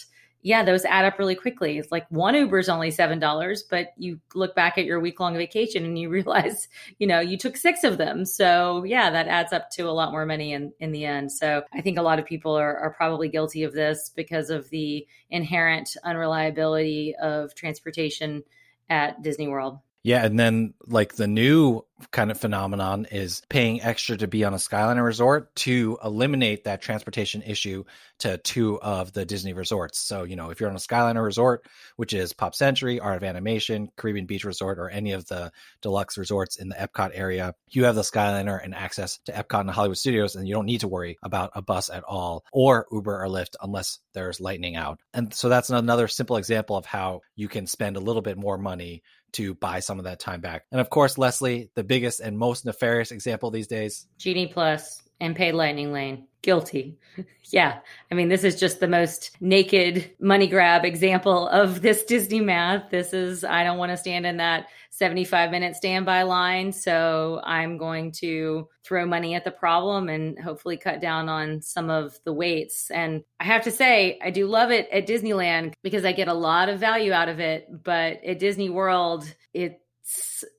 yeah 0.43 0.62
those 0.62 0.85
add 0.85 1.05
up 1.05 1.19
really 1.19 1.35
quickly. 1.35 1.79
It's 1.79 1.91
like 1.91 2.06
one 2.08 2.37
uber 2.37 2.61
is 2.61 2.69
only 2.69 2.93
seven 2.93 3.19
dollars 3.19 3.64
but 3.69 3.88
you 3.97 4.20
look 4.35 4.55
back 4.55 4.79
at 4.79 4.85
your 4.85 5.00
week 5.00 5.19
long 5.19 5.37
vacation 5.37 5.85
and 5.85 5.99
you 5.99 6.08
realize 6.19 6.69
you 6.99 7.06
know 7.06 7.20
you 7.20 7.37
took 7.37 7.56
six 7.56 7.82
of 7.82 7.99
them. 7.99 8.25
So 8.25 8.85
yeah 8.85 9.11
that 9.11 9.26
adds 9.26 9.53
up 9.53 9.70
to 9.73 9.82
a 9.82 9.91
lot 9.91 10.12
more 10.12 10.26
money 10.26 10.53
in 10.53 10.73
in 10.79 10.93
the 10.93 11.05
end. 11.05 11.32
So 11.32 11.64
i 11.75 11.81
think 11.81 11.99
a 11.99 12.03
lot 12.03 12.20
of 12.20 12.25
people 12.25 12.56
are, 12.56 12.76
are 12.79 12.91
probably 12.91 13.29
guilty 13.29 13.64
of 13.64 13.73
this 13.73 14.12
because 14.14 14.50
of 14.50 14.70
the 14.70 15.06
inherent 15.31 15.97
unreliability 16.05 17.17
of 17.20 17.55
transportation 17.55 18.44
at 18.88 19.20
disney 19.23 19.49
world 19.49 19.81
yeah, 20.06 20.25
and 20.25 20.39
then 20.39 20.75
like 20.86 21.17
the 21.17 21.27
new 21.27 21.82
kind 22.13 22.31
of 22.31 22.39
phenomenon 22.39 23.08
is 23.10 23.43
paying 23.48 23.82
extra 23.82 24.17
to 24.17 24.29
be 24.29 24.44
on 24.44 24.55
a 24.55 24.56
Skyliner 24.56 25.05
resort 25.05 25.53
to 25.56 25.98
eliminate 26.05 26.63
that 26.63 26.81
transportation 26.81 27.43
issue 27.43 27.82
to 28.20 28.39
two 28.39 28.81
of 28.81 29.13
the 29.13 29.25
Disney 29.25 29.53
resorts. 29.53 29.98
So, 29.98 30.22
you 30.22 30.36
know, 30.36 30.51
if 30.51 30.60
you're 30.60 30.70
on 30.70 30.77
a 30.77 30.79
Skyliner 30.79 31.25
resort, 31.25 31.67
which 31.96 32.13
is 32.13 32.32
Pop 32.32 32.55
Century, 32.55 33.01
Art 33.01 33.17
of 33.17 33.25
Animation, 33.25 33.91
Caribbean 33.96 34.27
Beach 34.27 34.44
Resort, 34.44 34.79
or 34.79 34.89
any 34.89 35.10
of 35.10 35.27
the 35.27 35.51
deluxe 35.82 36.17
resorts 36.17 36.55
in 36.55 36.69
the 36.69 36.77
Epcot 36.77 37.10
area, 37.13 37.56
you 37.69 37.86
have 37.86 37.96
the 37.96 38.03
Skyliner 38.03 38.63
and 38.63 38.77
access 38.77 39.19
to 39.25 39.32
Epcot 39.32 39.63
and 39.63 39.70
Hollywood 39.70 39.98
Studios, 39.98 40.36
and 40.36 40.46
you 40.46 40.55
don't 40.55 40.67
need 40.67 40.82
to 40.82 40.89
worry 40.89 41.19
about 41.20 41.51
a 41.56 41.63
bus 41.63 41.91
at 41.91 42.05
all 42.05 42.44
or 42.53 42.86
Uber 42.93 43.25
or 43.25 43.27
Lyft 43.27 43.56
unless 43.60 43.98
there's 44.13 44.41
lightning 44.41 44.77
out. 44.77 45.01
And 45.13 45.34
so 45.34 45.48
that's 45.48 45.69
another 45.69 46.06
simple 46.06 46.36
example 46.36 46.77
of 46.77 46.86
how 46.86 47.22
you 47.34 47.48
can 47.48 47.67
spend 47.67 47.96
a 47.96 48.01
little 48.01 48.22
bit 48.22 48.39
more 48.39 48.56
money 48.56 49.03
to 49.36 49.55
buy 49.55 49.81
some 49.81 49.98
of 49.98 50.05
that 50.05 50.19
time 50.19 50.40
back. 50.40 50.64
And 50.72 50.81
of 50.81 50.90
course, 50.90 51.19
Leslie, 51.19 51.70
the 51.74 51.84
biggest 51.84 52.20
and 52.20 52.38
most 52.38 52.64
nefarious 52.64 53.10
example 53.10 53.50
these 53.50 53.66
days 53.66 54.06
Genie 54.19 54.46
Plus 54.46 55.02
and 55.20 55.36
paid 55.36 55.52
Lightning 55.52 55.93
Lane. 55.93 56.26
Guilty. 56.46 56.96
yeah. 57.50 57.81
I 58.08 58.15
mean, 58.15 58.29
this 58.29 58.44
is 58.44 58.55
just 58.55 58.79
the 58.79 58.86
most 58.86 59.36
naked 59.41 60.12
money 60.20 60.46
grab 60.46 60.84
example 60.84 61.48
of 61.48 61.82
this 61.82 62.05
Disney 62.05 62.41
math. 62.41 62.88
This 62.88 63.12
is, 63.12 63.43
I 63.43 63.65
don't 63.65 63.79
want 63.79 63.91
to 63.91 63.96
stand 63.96 64.26
in 64.26 64.36
that 64.36 64.69
75 64.91 65.50
minute 65.50 65.74
standby 65.74 66.22
line. 66.22 66.72
So 66.72 67.41
I'm 67.43 67.79
going 67.79 68.12
to 68.20 68.69
throw 68.84 69.05
money 69.05 69.34
at 69.34 69.43
the 69.43 69.50
problem 69.50 70.08
and 70.08 70.38
hopefully 70.38 70.76
cut 70.76 71.00
down 71.00 71.29
on 71.29 71.62
some 71.62 71.91
of 71.91 72.17
the 72.22 72.32
waits. 72.32 72.93
And 72.93 73.24
I 73.41 73.44
have 73.44 73.65
to 73.65 73.72
say, 73.72 74.20
I 74.22 74.31
do 74.31 74.46
love 74.46 74.70
it 74.70 74.88
at 74.93 75.08
Disneyland 75.08 75.72
because 75.82 76.05
I 76.05 76.12
get 76.12 76.29
a 76.29 76.32
lot 76.32 76.69
of 76.69 76.79
value 76.79 77.10
out 77.10 77.29
of 77.29 77.41
it. 77.41 77.67
But 77.82 78.24
at 78.24 78.38
Disney 78.38 78.70
World, 78.70 79.24
it 79.53 79.81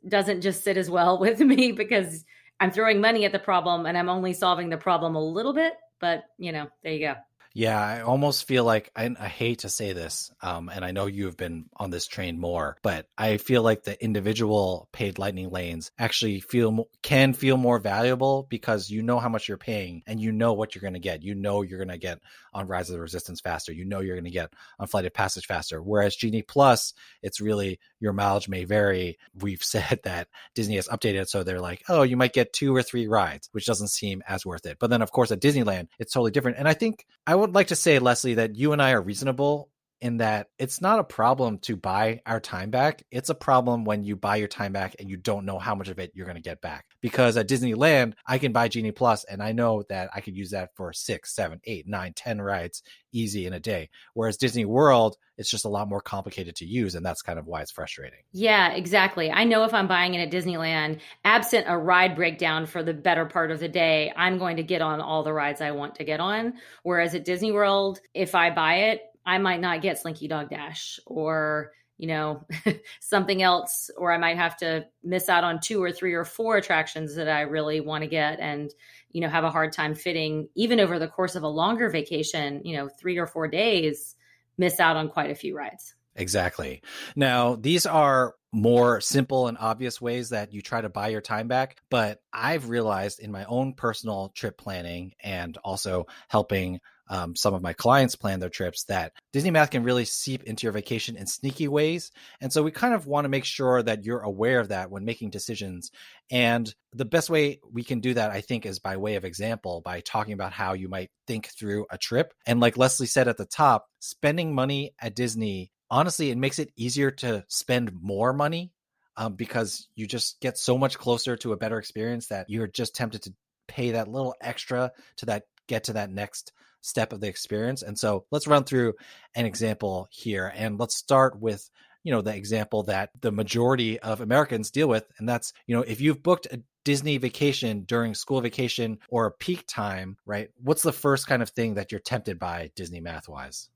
doesn't 0.05 0.41
just 0.41 0.65
sit 0.65 0.75
as 0.75 0.89
well 0.89 1.17
with 1.21 1.39
me 1.39 1.71
because 1.71 2.25
I'm 2.59 2.71
throwing 2.71 2.99
money 2.99 3.25
at 3.25 3.31
the 3.31 3.39
problem 3.39 3.85
and 3.85 3.97
I'm 3.97 4.09
only 4.09 4.33
solving 4.33 4.69
the 4.69 4.77
problem 4.77 5.15
a 5.15 5.23
little 5.23 5.53
bit, 5.53 5.73
but 5.99 6.23
you 6.37 6.51
know, 6.51 6.67
there 6.83 6.93
you 6.93 6.99
go. 6.99 7.15
Yeah, 7.57 7.81
I 7.81 8.01
almost 8.01 8.47
feel 8.47 8.63
like 8.63 8.91
I, 8.95 9.09
I 9.19 9.27
hate 9.27 9.59
to 9.61 9.69
say 9.69 9.91
this, 9.91 10.29
um, 10.43 10.69
and 10.69 10.85
I 10.85 10.91
know 10.91 11.07
you 11.07 11.25
have 11.25 11.37
been 11.37 11.65
on 11.75 11.89
this 11.89 12.05
train 12.05 12.39
more, 12.39 12.77
but 12.83 13.07
I 13.17 13.37
feel 13.37 13.63
like 13.63 13.81
the 13.81 13.99
individual 13.99 14.87
paid 14.91 15.17
lightning 15.17 15.49
lanes 15.49 15.89
actually 15.97 16.39
feel 16.39 16.87
can 17.01 17.33
feel 17.33 17.57
more 17.57 17.79
valuable 17.79 18.45
because 18.47 18.91
you 18.91 19.01
know 19.01 19.17
how 19.17 19.29
much 19.29 19.47
you're 19.47 19.57
paying 19.57 20.03
and 20.05 20.21
you 20.21 20.31
know 20.31 20.53
what 20.53 20.75
you're 20.75 20.83
going 20.83 20.93
to 20.93 20.99
get. 20.99 21.23
You 21.23 21.33
know 21.33 21.63
you're 21.63 21.79
going 21.79 21.87
to 21.87 21.97
get 21.97 22.19
on 22.53 22.67
Rise 22.67 22.91
of 22.91 22.93
the 22.93 23.01
Resistance 23.01 23.41
faster. 23.41 23.71
You 23.71 23.85
know 23.85 24.01
you're 24.01 24.17
going 24.17 24.25
to 24.25 24.29
get 24.29 24.53
on 24.77 24.85
Flight 24.85 25.05
of 25.05 25.15
Passage 25.15 25.47
faster. 25.47 25.81
Whereas 25.81 26.15
Genie 26.15 26.43
Plus, 26.43 26.93
it's 27.23 27.41
really 27.41 27.79
your 27.99 28.13
mileage 28.13 28.47
may 28.47 28.65
vary. 28.65 29.17
We've 29.33 29.63
said 29.63 30.01
that 30.03 30.27
Disney 30.53 30.75
has 30.75 30.87
updated 30.89 31.27
so 31.27 31.41
they're 31.41 31.59
like, 31.59 31.81
oh, 31.89 32.03
you 32.03 32.17
might 32.17 32.33
get 32.33 32.53
two 32.53 32.75
or 32.75 32.83
three 32.83 33.07
rides, 33.07 33.49
which 33.51 33.65
doesn't 33.65 33.87
seem 33.87 34.21
as 34.27 34.45
worth 34.45 34.67
it. 34.67 34.77
But 34.79 34.91
then, 34.91 35.01
of 35.01 35.11
course, 35.11 35.31
at 35.31 35.41
Disneyland, 35.41 35.87
it's 35.97 36.13
totally 36.13 36.29
different. 36.29 36.59
And 36.59 36.67
I 36.67 36.75
think 36.75 37.07
I 37.25 37.33
would 37.33 37.46
like 37.53 37.67
to 37.67 37.75
say, 37.75 37.99
Leslie, 37.99 38.35
that 38.35 38.55
you 38.55 38.73
and 38.73 38.81
I 38.81 38.91
are 38.91 39.01
reasonable 39.01 39.69
in 40.01 40.17
that 40.17 40.47
it's 40.59 40.81
not 40.81 40.99
a 40.99 41.03
problem 41.03 41.57
to 41.59 41.75
buy 41.75 42.21
our 42.25 42.39
time 42.39 42.69
back. 42.69 43.03
It's 43.11 43.29
a 43.29 43.35
problem 43.35 43.83
when 43.83 44.03
you 44.03 44.15
buy 44.15 44.37
your 44.37 44.47
time 44.47 44.73
back 44.73 44.95
and 44.99 45.09
you 45.09 45.17
don't 45.17 45.45
know 45.45 45.59
how 45.59 45.75
much 45.75 45.89
of 45.89 45.99
it 45.99 46.11
you're 46.13 46.25
going 46.25 46.35
to 46.37 46.41
get 46.41 46.61
back. 46.61 46.85
Because 47.01 47.37
at 47.37 47.47
Disneyland, 47.47 48.13
I 48.25 48.37
can 48.37 48.51
buy 48.51 48.67
Genie 48.67 48.91
Plus 48.91 49.23
and 49.23 49.41
I 49.41 49.51
know 49.51 49.83
that 49.89 50.09
I 50.13 50.21
could 50.21 50.35
use 50.35 50.51
that 50.51 50.69
for 50.75 50.93
six, 50.93 51.33
seven, 51.35 51.59
eight, 51.65 51.87
nine, 51.87 52.13
ten 52.13 52.41
rides 52.41 52.83
easy 53.11 53.45
in 53.45 53.53
a 53.53 53.59
day. 53.59 53.89
Whereas 54.13 54.37
Disney 54.37 54.65
World, 54.65 55.17
it's 55.37 55.49
just 55.49 55.65
a 55.65 55.69
lot 55.69 55.87
more 55.87 56.01
complicated 56.01 56.55
to 56.57 56.65
use. 56.65 56.95
And 56.95 57.05
that's 57.05 57.21
kind 57.21 57.39
of 57.39 57.45
why 57.45 57.61
it's 57.61 57.71
frustrating. 57.71 58.19
Yeah, 58.31 58.73
exactly. 58.73 59.31
I 59.31 59.43
know 59.43 59.63
if 59.63 59.73
I'm 59.73 59.87
buying 59.87 60.13
it 60.13 60.21
at 60.21 60.31
Disneyland, 60.31 60.99
absent 61.23 61.65
a 61.67 61.77
ride 61.77 62.15
breakdown 62.15 62.65
for 62.65 62.83
the 62.83 62.93
better 62.93 63.25
part 63.25 63.51
of 63.51 63.59
the 63.59 63.67
day, 63.67 64.11
I'm 64.15 64.37
going 64.37 64.57
to 64.57 64.63
get 64.63 64.81
on 64.81 65.01
all 65.01 65.23
the 65.23 65.33
rides 65.33 65.61
I 65.61 65.71
want 65.71 65.95
to 65.95 66.03
get 66.03 66.19
on. 66.19 66.53
Whereas 66.83 67.15
at 67.15 67.25
Disney 67.25 67.51
World, 67.51 67.99
if 68.13 68.35
I 68.35 68.49
buy 68.49 68.75
it, 68.75 69.01
I 69.27 69.37
might 69.37 69.61
not 69.61 69.83
get 69.83 69.99
Slinky 69.99 70.27
Dog 70.27 70.49
Dash 70.49 70.99
or 71.05 71.71
you 71.99 72.07
know 72.07 72.45
something 72.99 73.41
else 73.41 73.89
or 73.97 74.11
i 74.11 74.19
might 74.19 74.37
have 74.37 74.55
to 74.55 74.85
miss 75.03 75.29
out 75.29 75.43
on 75.43 75.59
two 75.59 75.81
or 75.81 75.91
three 75.91 76.13
or 76.13 76.23
four 76.23 76.55
attractions 76.55 77.15
that 77.15 77.27
i 77.27 77.41
really 77.41 77.79
want 77.79 78.03
to 78.03 78.07
get 78.07 78.39
and 78.39 78.71
you 79.11 79.19
know 79.19 79.27
have 79.27 79.43
a 79.43 79.49
hard 79.49 79.73
time 79.73 79.95
fitting 79.95 80.47
even 80.53 80.79
over 80.79 80.99
the 80.99 81.07
course 81.07 81.33
of 81.33 81.41
a 81.41 81.47
longer 81.47 81.89
vacation 81.89 82.61
you 82.63 82.77
know 82.77 82.87
three 82.99 83.17
or 83.17 83.25
four 83.25 83.47
days 83.47 84.15
miss 84.57 84.79
out 84.79 84.97
on 84.97 85.09
quite 85.09 85.29
a 85.29 85.35
few 85.35 85.55
rides. 85.55 85.95
Exactly. 86.15 86.81
Now 87.15 87.55
these 87.55 87.85
are 87.85 88.33
more 88.53 89.01
simple 89.01 89.47
and 89.47 89.57
obvious 89.59 90.01
ways 90.01 90.29
that 90.29 90.51
you 90.51 90.61
try 90.61 90.81
to 90.81 90.89
buy 90.89 91.09
your 91.09 91.19
time 91.19 91.49
back 91.49 91.81
but 91.89 92.21
i've 92.31 92.69
realized 92.69 93.19
in 93.19 93.29
my 93.29 93.43
own 93.43 93.73
personal 93.73 94.29
trip 94.29 94.57
planning 94.57 95.11
and 95.21 95.57
also 95.65 96.07
helping 96.29 96.79
um, 97.09 97.35
some 97.35 97.53
of 97.53 97.61
my 97.61 97.73
clients 97.73 98.15
plan 98.15 98.39
their 98.39 98.49
trips 98.49 98.83
that 98.85 99.13
Disney 99.33 99.51
Math 99.51 99.71
can 99.71 99.83
really 99.83 100.05
seep 100.05 100.43
into 100.43 100.65
your 100.65 100.73
vacation 100.73 101.15
in 101.15 101.27
sneaky 101.27 101.67
ways. 101.67 102.11
And 102.41 102.51
so 102.51 102.63
we 102.63 102.71
kind 102.71 102.93
of 102.93 103.07
want 103.07 103.25
to 103.25 103.29
make 103.29 103.45
sure 103.45 103.81
that 103.81 104.03
you're 104.03 104.19
aware 104.19 104.59
of 104.59 104.69
that 104.69 104.91
when 104.91 105.05
making 105.05 105.29
decisions. 105.29 105.91
And 106.31 106.73
the 106.93 107.05
best 107.05 107.29
way 107.29 107.59
we 107.71 107.83
can 107.83 107.99
do 107.99 108.13
that, 108.13 108.31
I 108.31 108.41
think, 108.41 108.65
is 108.65 108.79
by 108.79 108.97
way 108.97 109.15
of 109.15 109.25
example, 109.25 109.81
by 109.81 110.01
talking 110.01 110.33
about 110.33 110.53
how 110.53 110.73
you 110.73 110.89
might 110.89 111.11
think 111.27 111.47
through 111.47 111.85
a 111.89 111.97
trip. 111.97 112.33
And 112.45 112.59
like 112.59 112.77
Leslie 112.77 113.07
said 113.07 113.27
at 113.27 113.37
the 113.37 113.45
top, 113.45 113.87
spending 113.99 114.53
money 114.53 114.93
at 114.99 115.15
Disney, 115.15 115.71
honestly, 115.89 116.31
it 116.31 116.37
makes 116.37 116.59
it 116.59 116.71
easier 116.75 117.11
to 117.11 117.45
spend 117.47 117.91
more 118.01 118.33
money 118.33 118.71
um, 119.15 119.35
because 119.35 119.87
you 119.95 120.07
just 120.07 120.39
get 120.41 120.57
so 120.57 120.77
much 120.77 120.97
closer 120.97 121.35
to 121.37 121.53
a 121.53 121.57
better 121.57 121.79
experience 121.79 122.27
that 122.27 122.49
you're 122.49 122.67
just 122.67 122.95
tempted 122.95 123.23
to 123.23 123.33
pay 123.67 123.91
that 123.91 124.07
little 124.07 124.35
extra 124.41 124.91
to 125.17 125.25
that 125.25 125.43
get 125.67 125.85
to 125.85 125.93
that 125.93 126.09
next 126.09 126.53
step 126.81 127.13
of 127.13 127.21
the 127.21 127.27
experience. 127.27 127.81
And 127.81 127.97
so 127.97 128.25
let's 128.31 128.47
run 128.47 128.63
through 128.63 128.93
an 129.35 129.45
example 129.45 130.07
here 130.11 130.51
and 130.55 130.79
let's 130.79 130.97
start 130.97 131.39
with 131.39 131.69
you 132.03 132.11
know 132.11 132.21
the 132.21 132.33
example 132.33 132.83
that 132.83 133.09
the 133.19 133.33
majority 133.33 133.99
of 133.99 134.21
Americans 134.21 134.71
deal 134.71 134.87
with 134.87 135.03
and 135.17 135.27
that's 135.27 135.51
you 135.65 135.75
know 135.75 135.81
if 135.81 135.99
you've 135.99 136.23
booked 136.23 136.45
a 136.45 136.61
Disney 136.85 137.17
vacation 137.17 137.81
during 137.81 138.13
school 138.13 138.39
vacation 138.39 138.99
or 139.09 139.31
peak 139.31 139.65
time, 139.67 140.15
right? 140.25 140.51
What's 140.63 140.83
the 140.83 140.93
first 140.93 141.27
kind 141.27 141.41
of 141.41 141.49
thing 141.49 141.73
that 141.73 141.91
you're 141.91 141.99
tempted 141.99 142.39
by 142.39 142.71
Disney 142.77 143.01
math 143.01 143.27
wise? 143.27 143.67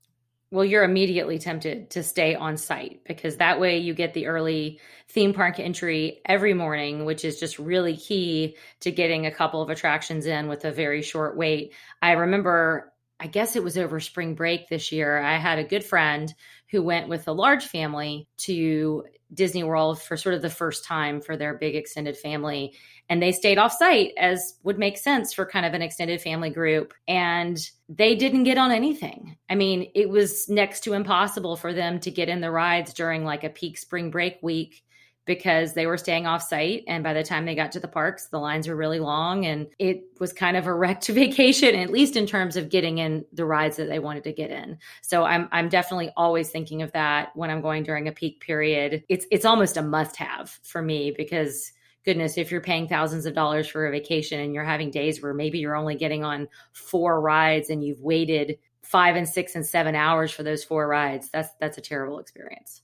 well, 0.52 0.66
you're 0.66 0.84
immediately 0.84 1.38
tempted 1.38 1.88
to 1.88 2.02
stay 2.02 2.34
on 2.34 2.58
site 2.58 3.00
because 3.08 3.38
that 3.38 3.58
way 3.58 3.78
you 3.78 3.94
get 3.94 4.12
the 4.12 4.26
early 4.26 4.80
theme 5.08 5.32
park 5.32 5.58
entry 5.58 6.20
every 6.26 6.52
morning, 6.52 7.06
which 7.06 7.24
is 7.24 7.40
just 7.40 7.58
really 7.58 7.96
key 7.96 8.56
to 8.80 8.90
getting 8.92 9.24
a 9.24 9.30
couple 9.30 9.62
of 9.62 9.70
attractions 9.70 10.26
in 10.26 10.48
with 10.48 10.66
a 10.66 10.70
very 10.70 11.00
short 11.00 11.38
wait. 11.38 11.72
I 12.02 12.12
remember, 12.12 12.91
I 13.22 13.28
guess 13.28 13.54
it 13.54 13.62
was 13.62 13.78
over 13.78 14.00
spring 14.00 14.34
break 14.34 14.68
this 14.68 14.90
year, 14.90 15.22
I 15.22 15.36
had 15.36 15.60
a 15.60 15.64
good 15.64 15.84
friend 15.84 16.34
who 16.72 16.82
went 16.82 17.08
with 17.08 17.28
a 17.28 17.32
large 17.32 17.64
family 17.64 18.26
to 18.38 19.04
Disney 19.32 19.62
World 19.62 20.02
for 20.02 20.16
sort 20.16 20.34
of 20.34 20.42
the 20.42 20.50
first 20.50 20.84
time 20.84 21.20
for 21.20 21.36
their 21.36 21.54
big 21.54 21.76
extended 21.76 22.16
family. 22.16 22.74
And 23.08 23.22
they 23.22 23.30
stayed 23.30 23.58
off 23.58 23.74
site, 23.74 24.10
as 24.18 24.54
would 24.64 24.76
make 24.76 24.98
sense 24.98 25.32
for 25.32 25.46
kind 25.46 25.64
of 25.64 25.72
an 25.72 25.82
extended 25.82 26.20
family 26.20 26.50
group. 26.50 26.94
And 27.06 27.58
they 27.88 28.16
didn't 28.16 28.42
get 28.42 28.58
on 28.58 28.72
anything. 28.72 29.36
I 29.48 29.54
mean, 29.54 29.92
it 29.94 30.08
was 30.08 30.48
next 30.48 30.80
to 30.80 30.92
impossible 30.92 31.54
for 31.54 31.72
them 31.72 32.00
to 32.00 32.10
get 32.10 32.28
in 32.28 32.40
the 32.40 32.50
rides 32.50 32.92
during 32.92 33.24
like 33.24 33.44
a 33.44 33.50
peak 33.50 33.78
spring 33.78 34.10
break 34.10 34.38
week 34.42 34.82
because 35.24 35.74
they 35.74 35.86
were 35.86 35.96
staying 35.96 36.26
off 36.26 36.42
site 36.42 36.84
and 36.86 37.04
by 37.04 37.12
the 37.12 37.22
time 37.22 37.44
they 37.44 37.54
got 37.54 37.72
to 37.72 37.80
the 37.80 37.88
parks 37.88 38.26
the 38.26 38.38
lines 38.38 38.66
were 38.66 38.76
really 38.76 39.00
long 39.00 39.46
and 39.46 39.66
it 39.78 40.02
was 40.18 40.32
kind 40.32 40.56
of 40.56 40.66
a 40.66 40.74
wrecked 40.82 41.06
vacation 41.08 41.74
at 41.74 41.90
least 41.90 42.16
in 42.16 42.26
terms 42.26 42.56
of 42.56 42.68
getting 42.68 42.98
in 42.98 43.24
the 43.32 43.44
rides 43.44 43.76
that 43.76 43.88
they 43.88 43.98
wanted 43.98 44.24
to 44.24 44.32
get 44.32 44.50
in 44.50 44.78
so 45.00 45.24
i'm 45.24 45.48
i'm 45.52 45.68
definitely 45.68 46.10
always 46.16 46.50
thinking 46.50 46.82
of 46.82 46.92
that 46.92 47.30
when 47.34 47.50
i'm 47.50 47.60
going 47.60 47.82
during 47.82 48.08
a 48.08 48.12
peak 48.12 48.40
period 48.40 49.04
it's 49.08 49.26
it's 49.30 49.44
almost 49.44 49.76
a 49.76 49.82
must 49.82 50.16
have 50.16 50.50
for 50.62 50.82
me 50.82 51.12
because 51.16 51.72
goodness, 52.04 52.36
if 52.36 52.50
you're 52.50 52.60
paying 52.60 52.88
thousands 52.88 53.26
of 53.26 53.34
dollars 53.34 53.68
for 53.68 53.86
a 53.86 53.90
vacation 53.90 54.40
and 54.40 54.54
you're 54.54 54.64
having 54.64 54.90
days 54.90 55.22
where 55.22 55.34
maybe 55.34 55.58
you're 55.58 55.76
only 55.76 55.94
getting 55.94 56.24
on 56.24 56.48
four 56.72 57.20
rides 57.20 57.70
and 57.70 57.84
you've 57.84 58.00
waited 58.00 58.58
five 58.82 59.16
and 59.16 59.28
six 59.28 59.54
and 59.54 59.64
seven 59.64 59.94
hours 59.94 60.30
for 60.30 60.42
those 60.42 60.64
four 60.64 60.86
rides, 60.86 61.30
that's 61.30 61.50
that's 61.60 61.78
a 61.78 61.82
terrible 61.82 62.18
experience. 62.18 62.82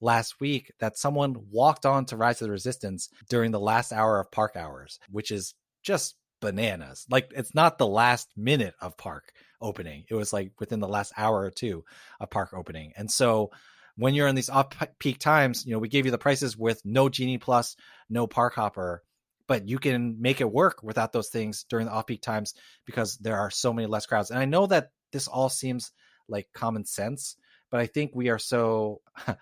last 0.00 0.40
week 0.40 0.72
that 0.80 0.98
someone 0.98 1.46
walked 1.50 1.86
on 1.86 2.04
to 2.06 2.16
Rise 2.16 2.40
of 2.40 2.46
the 2.46 2.52
Resistance 2.52 3.08
during 3.28 3.50
the 3.50 3.60
last 3.60 3.92
hour 3.92 4.20
of 4.20 4.30
park 4.30 4.56
hours, 4.56 4.98
which 5.10 5.30
is 5.30 5.54
just 5.82 6.16
bananas. 6.40 7.06
Like 7.10 7.32
it's 7.34 7.54
not 7.54 7.78
the 7.78 7.86
last 7.86 8.28
minute 8.36 8.74
of 8.80 8.96
park 8.96 9.32
opening. 9.60 10.04
It 10.08 10.14
was 10.14 10.32
like 10.32 10.52
within 10.58 10.80
the 10.80 10.88
last 10.88 11.12
hour 11.16 11.40
or 11.40 11.50
two 11.50 11.84
of 12.20 12.30
park 12.30 12.50
opening. 12.52 12.92
And 12.96 13.10
so 13.10 13.50
when 13.96 14.14
you're 14.14 14.28
in 14.28 14.34
these 14.34 14.50
off 14.50 14.68
peak 14.98 15.18
times, 15.18 15.64
you 15.64 15.72
know, 15.72 15.78
we 15.78 15.88
gave 15.88 16.04
you 16.04 16.10
the 16.10 16.18
prices 16.18 16.56
with 16.56 16.82
no 16.84 17.08
Genie 17.08 17.38
Plus, 17.38 17.76
no 18.10 18.26
Park 18.26 18.54
Hopper, 18.54 19.02
but 19.46 19.68
you 19.68 19.78
can 19.78 20.20
make 20.20 20.40
it 20.40 20.52
work 20.52 20.82
without 20.82 21.12
those 21.12 21.28
things 21.28 21.64
during 21.68 21.86
the 21.86 21.92
off 21.92 22.06
peak 22.06 22.20
times 22.20 22.54
because 22.84 23.16
there 23.18 23.38
are 23.38 23.50
so 23.50 23.72
many 23.72 23.86
less 23.86 24.06
crowds. 24.06 24.30
And 24.30 24.38
I 24.38 24.44
know 24.44 24.66
that 24.66 24.90
this 25.12 25.28
all 25.28 25.48
seems 25.48 25.92
like 26.28 26.48
common 26.52 26.84
sense, 26.84 27.36
but 27.70 27.80
I 27.80 27.86
think 27.86 28.10
we 28.14 28.28
are 28.28 28.38
so 28.38 29.00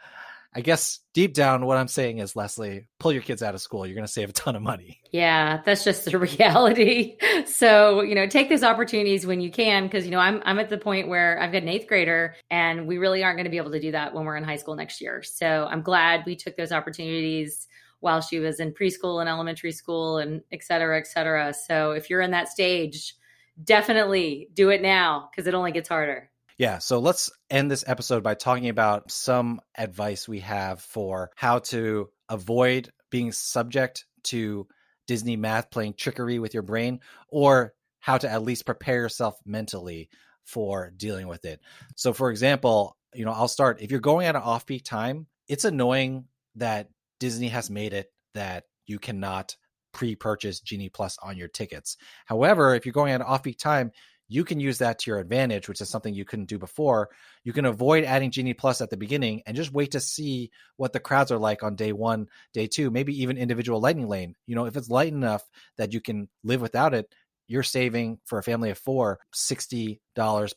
I 0.55 0.61
guess 0.61 1.01
deep 1.14 1.35
down, 1.35 1.67
what 1.67 1.77
I'm 1.77 1.88
saying 1.88 2.19
is, 2.19 2.37
Leslie, 2.37 2.87
pull 3.01 3.12
your 3.12 3.23
kids 3.23 3.43
out 3.43 3.55
of 3.55 3.61
school. 3.61 3.87
You're 3.87 3.97
going 3.97 4.07
to 4.07 4.12
save 4.12 4.31
a 4.31 4.33
ton 4.33 4.55
of 4.55 4.62
money. 4.62 5.01
Yeah, 5.11 5.61
that's 5.64 5.83
just 5.83 6.05
the 6.05 6.19
reality. 6.19 7.17
So, 7.47 8.03
you 8.03 8.14
know, 8.14 8.27
take 8.27 8.49
those 8.49 8.62
opportunities 8.62 9.27
when 9.27 9.40
you 9.40 9.51
can, 9.51 9.85
because, 9.85 10.05
you 10.05 10.12
know, 10.12 10.21
I'm, 10.21 10.43
I'm 10.45 10.61
at 10.61 10.69
the 10.69 10.79
point 10.79 11.09
where 11.09 11.40
I've 11.40 11.53
got 11.53 11.62
an 11.62 11.69
eighth 11.69 11.88
grader 11.88 12.37
and 12.51 12.87
we 12.87 12.99
really 12.99 13.25
aren't 13.25 13.37
going 13.37 13.45
to 13.45 13.51
be 13.51 13.57
able 13.57 13.73
to 13.73 13.81
do 13.81 13.93
that 13.93 14.14
when 14.14 14.25
we're 14.25 14.37
in 14.37 14.45
high 14.45 14.57
school 14.57 14.77
next 14.77 15.01
year. 15.01 15.23
So 15.23 15.67
I'm 15.69 15.83
glad 15.83 16.23
we 16.25 16.37
took 16.37 16.57
those 16.57 16.73
opportunities 16.73 17.67
while 18.01 18.21
she 18.21 18.38
was 18.38 18.61
in 18.61 18.73
preschool 18.73 19.21
and 19.21 19.29
elementary 19.29 19.73
school 19.73 20.19
and 20.19 20.43
et 20.53 20.62
cetera, 20.62 20.99
et 20.99 21.07
cetera. 21.07 21.55
So 21.55 21.93
if 21.93 22.11
you're 22.11 22.21
in 22.21 22.33
that 22.33 22.49
stage, 22.49 23.14
definitely 23.62 24.49
do 24.55 24.71
it 24.71 24.83
now 24.83 25.31
because 25.31 25.47
it 25.47 25.55
only 25.55 25.73
gets 25.73 25.88
harder. 25.88 26.31
Yeah, 26.57 26.79
so 26.79 27.01
let's 27.01 27.33
end 27.51 27.69
this 27.69 27.85
episode 27.87 28.23
by 28.23 28.35
talking 28.35 28.69
about 28.69 29.11
some 29.11 29.61
advice 29.77 30.29
we 30.29 30.40
have 30.40 30.81
for 30.81 31.31
how 31.35 31.59
to 31.61 32.11
avoid 32.29 32.90
being 33.11 33.33
subject 33.33 34.07
to 34.25 34.69
Disney 35.09 35.37
math 35.37 35.71
playing 35.71 35.95
trickery 35.95 36.38
with 36.38 36.55
your 36.55 36.62
brain 36.62 37.01
or 37.29 37.75
how 37.99 38.19
to 38.19 38.31
at 38.31 38.43
least 38.43 38.67
prepare 38.67 39.01
yourself 39.01 39.37
mentally 39.45 40.09
for 40.45 40.93
dealing 40.97 41.27
with 41.27 41.45
it. 41.45 41.61
So 41.97 42.12
for 42.12 42.31
example, 42.31 42.97
you 43.14 43.25
know, 43.25 43.33
I'll 43.33 43.49
start 43.49 43.81
if 43.81 43.90
you're 43.90 44.01
going 44.01 44.27
at 44.27 44.37
an 44.37 44.43
off-peak 44.43 44.85
time, 44.85 45.27
it's 45.49 45.64
annoying 45.64 46.27
that 46.55 46.88
Disney 47.19 47.49
has 47.49 47.69
made 47.69 47.93
it 47.93 48.12
that 48.35 48.64
you 48.87 49.01
cannot 49.01 49.57
pre-purchase 49.93 50.61
Genie 50.61 50.88
Plus 50.88 51.19
on 51.23 51.37
your 51.37 51.49
tickets. 51.49 51.97
However, 52.27 52.75
if 52.75 52.87
you're 52.87 52.93
going 52.93 53.12
at 53.12 53.21
an 53.21 53.27
off-peak 53.27 53.59
time, 53.59 53.93
you 54.28 54.44
can 54.44 54.60
use 54.60 54.78
that 54.78 55.00
to 55.00 55.10
your 55.10 55.20
advantage, 55.20 55.68
which 55.68 55.80
is 55.80 55.88
something 55.88 56.14
you 56.14 56.24
couldn't 56.24 56.48
do 56.48 56.58
before. 56.58 57.10
You 57.42 57.52
can 57.52 57.66
avoid 57.66 58.04
adding 58.04 58.30
Genie 58.30 58.54
Plus 58.54 58.80
at 58.80 58.90
the 58.90 58.96
beginning 58.96 59.42
and 59.46 59.56
just 59.56 59.72
wait 59.72 59.92
to 59.92 60.00
see 60.00 60.50
what 60.76 60.92
the 60.92 61.00
crowds 61.00 61.30
are 61.30 61.38
like 61.38 61.62
on 61.62 61.76
day 61.76 61.92
one, 61.92 62.28
day 62.52 62.66
two, 62.66 62.90
maybe 62.90 63.20
even 63.22 63.37
individual 63.37 63.80
lightning 63.80 64.08
lane. 64.08 64.34
You 64.46 64.54
know, 64.54 64.66
if 64.66 64.76
it's 64.76 64.88
light 64.88 65.12
enough 65.12 65.42
that 65.76 65.92
you 65.92 66.00
can 66.00 66.28
live 66.42 66.60
without 66.60 66.94
it, 66.94 67.12
you're 67.46 67.62
saving 67.62 68.18
for 68.24 68.38
a 68.38 68.42
family 68.42 68.70
of 68.70 68.78
four 68.78 69.18
$60 69.34 69.98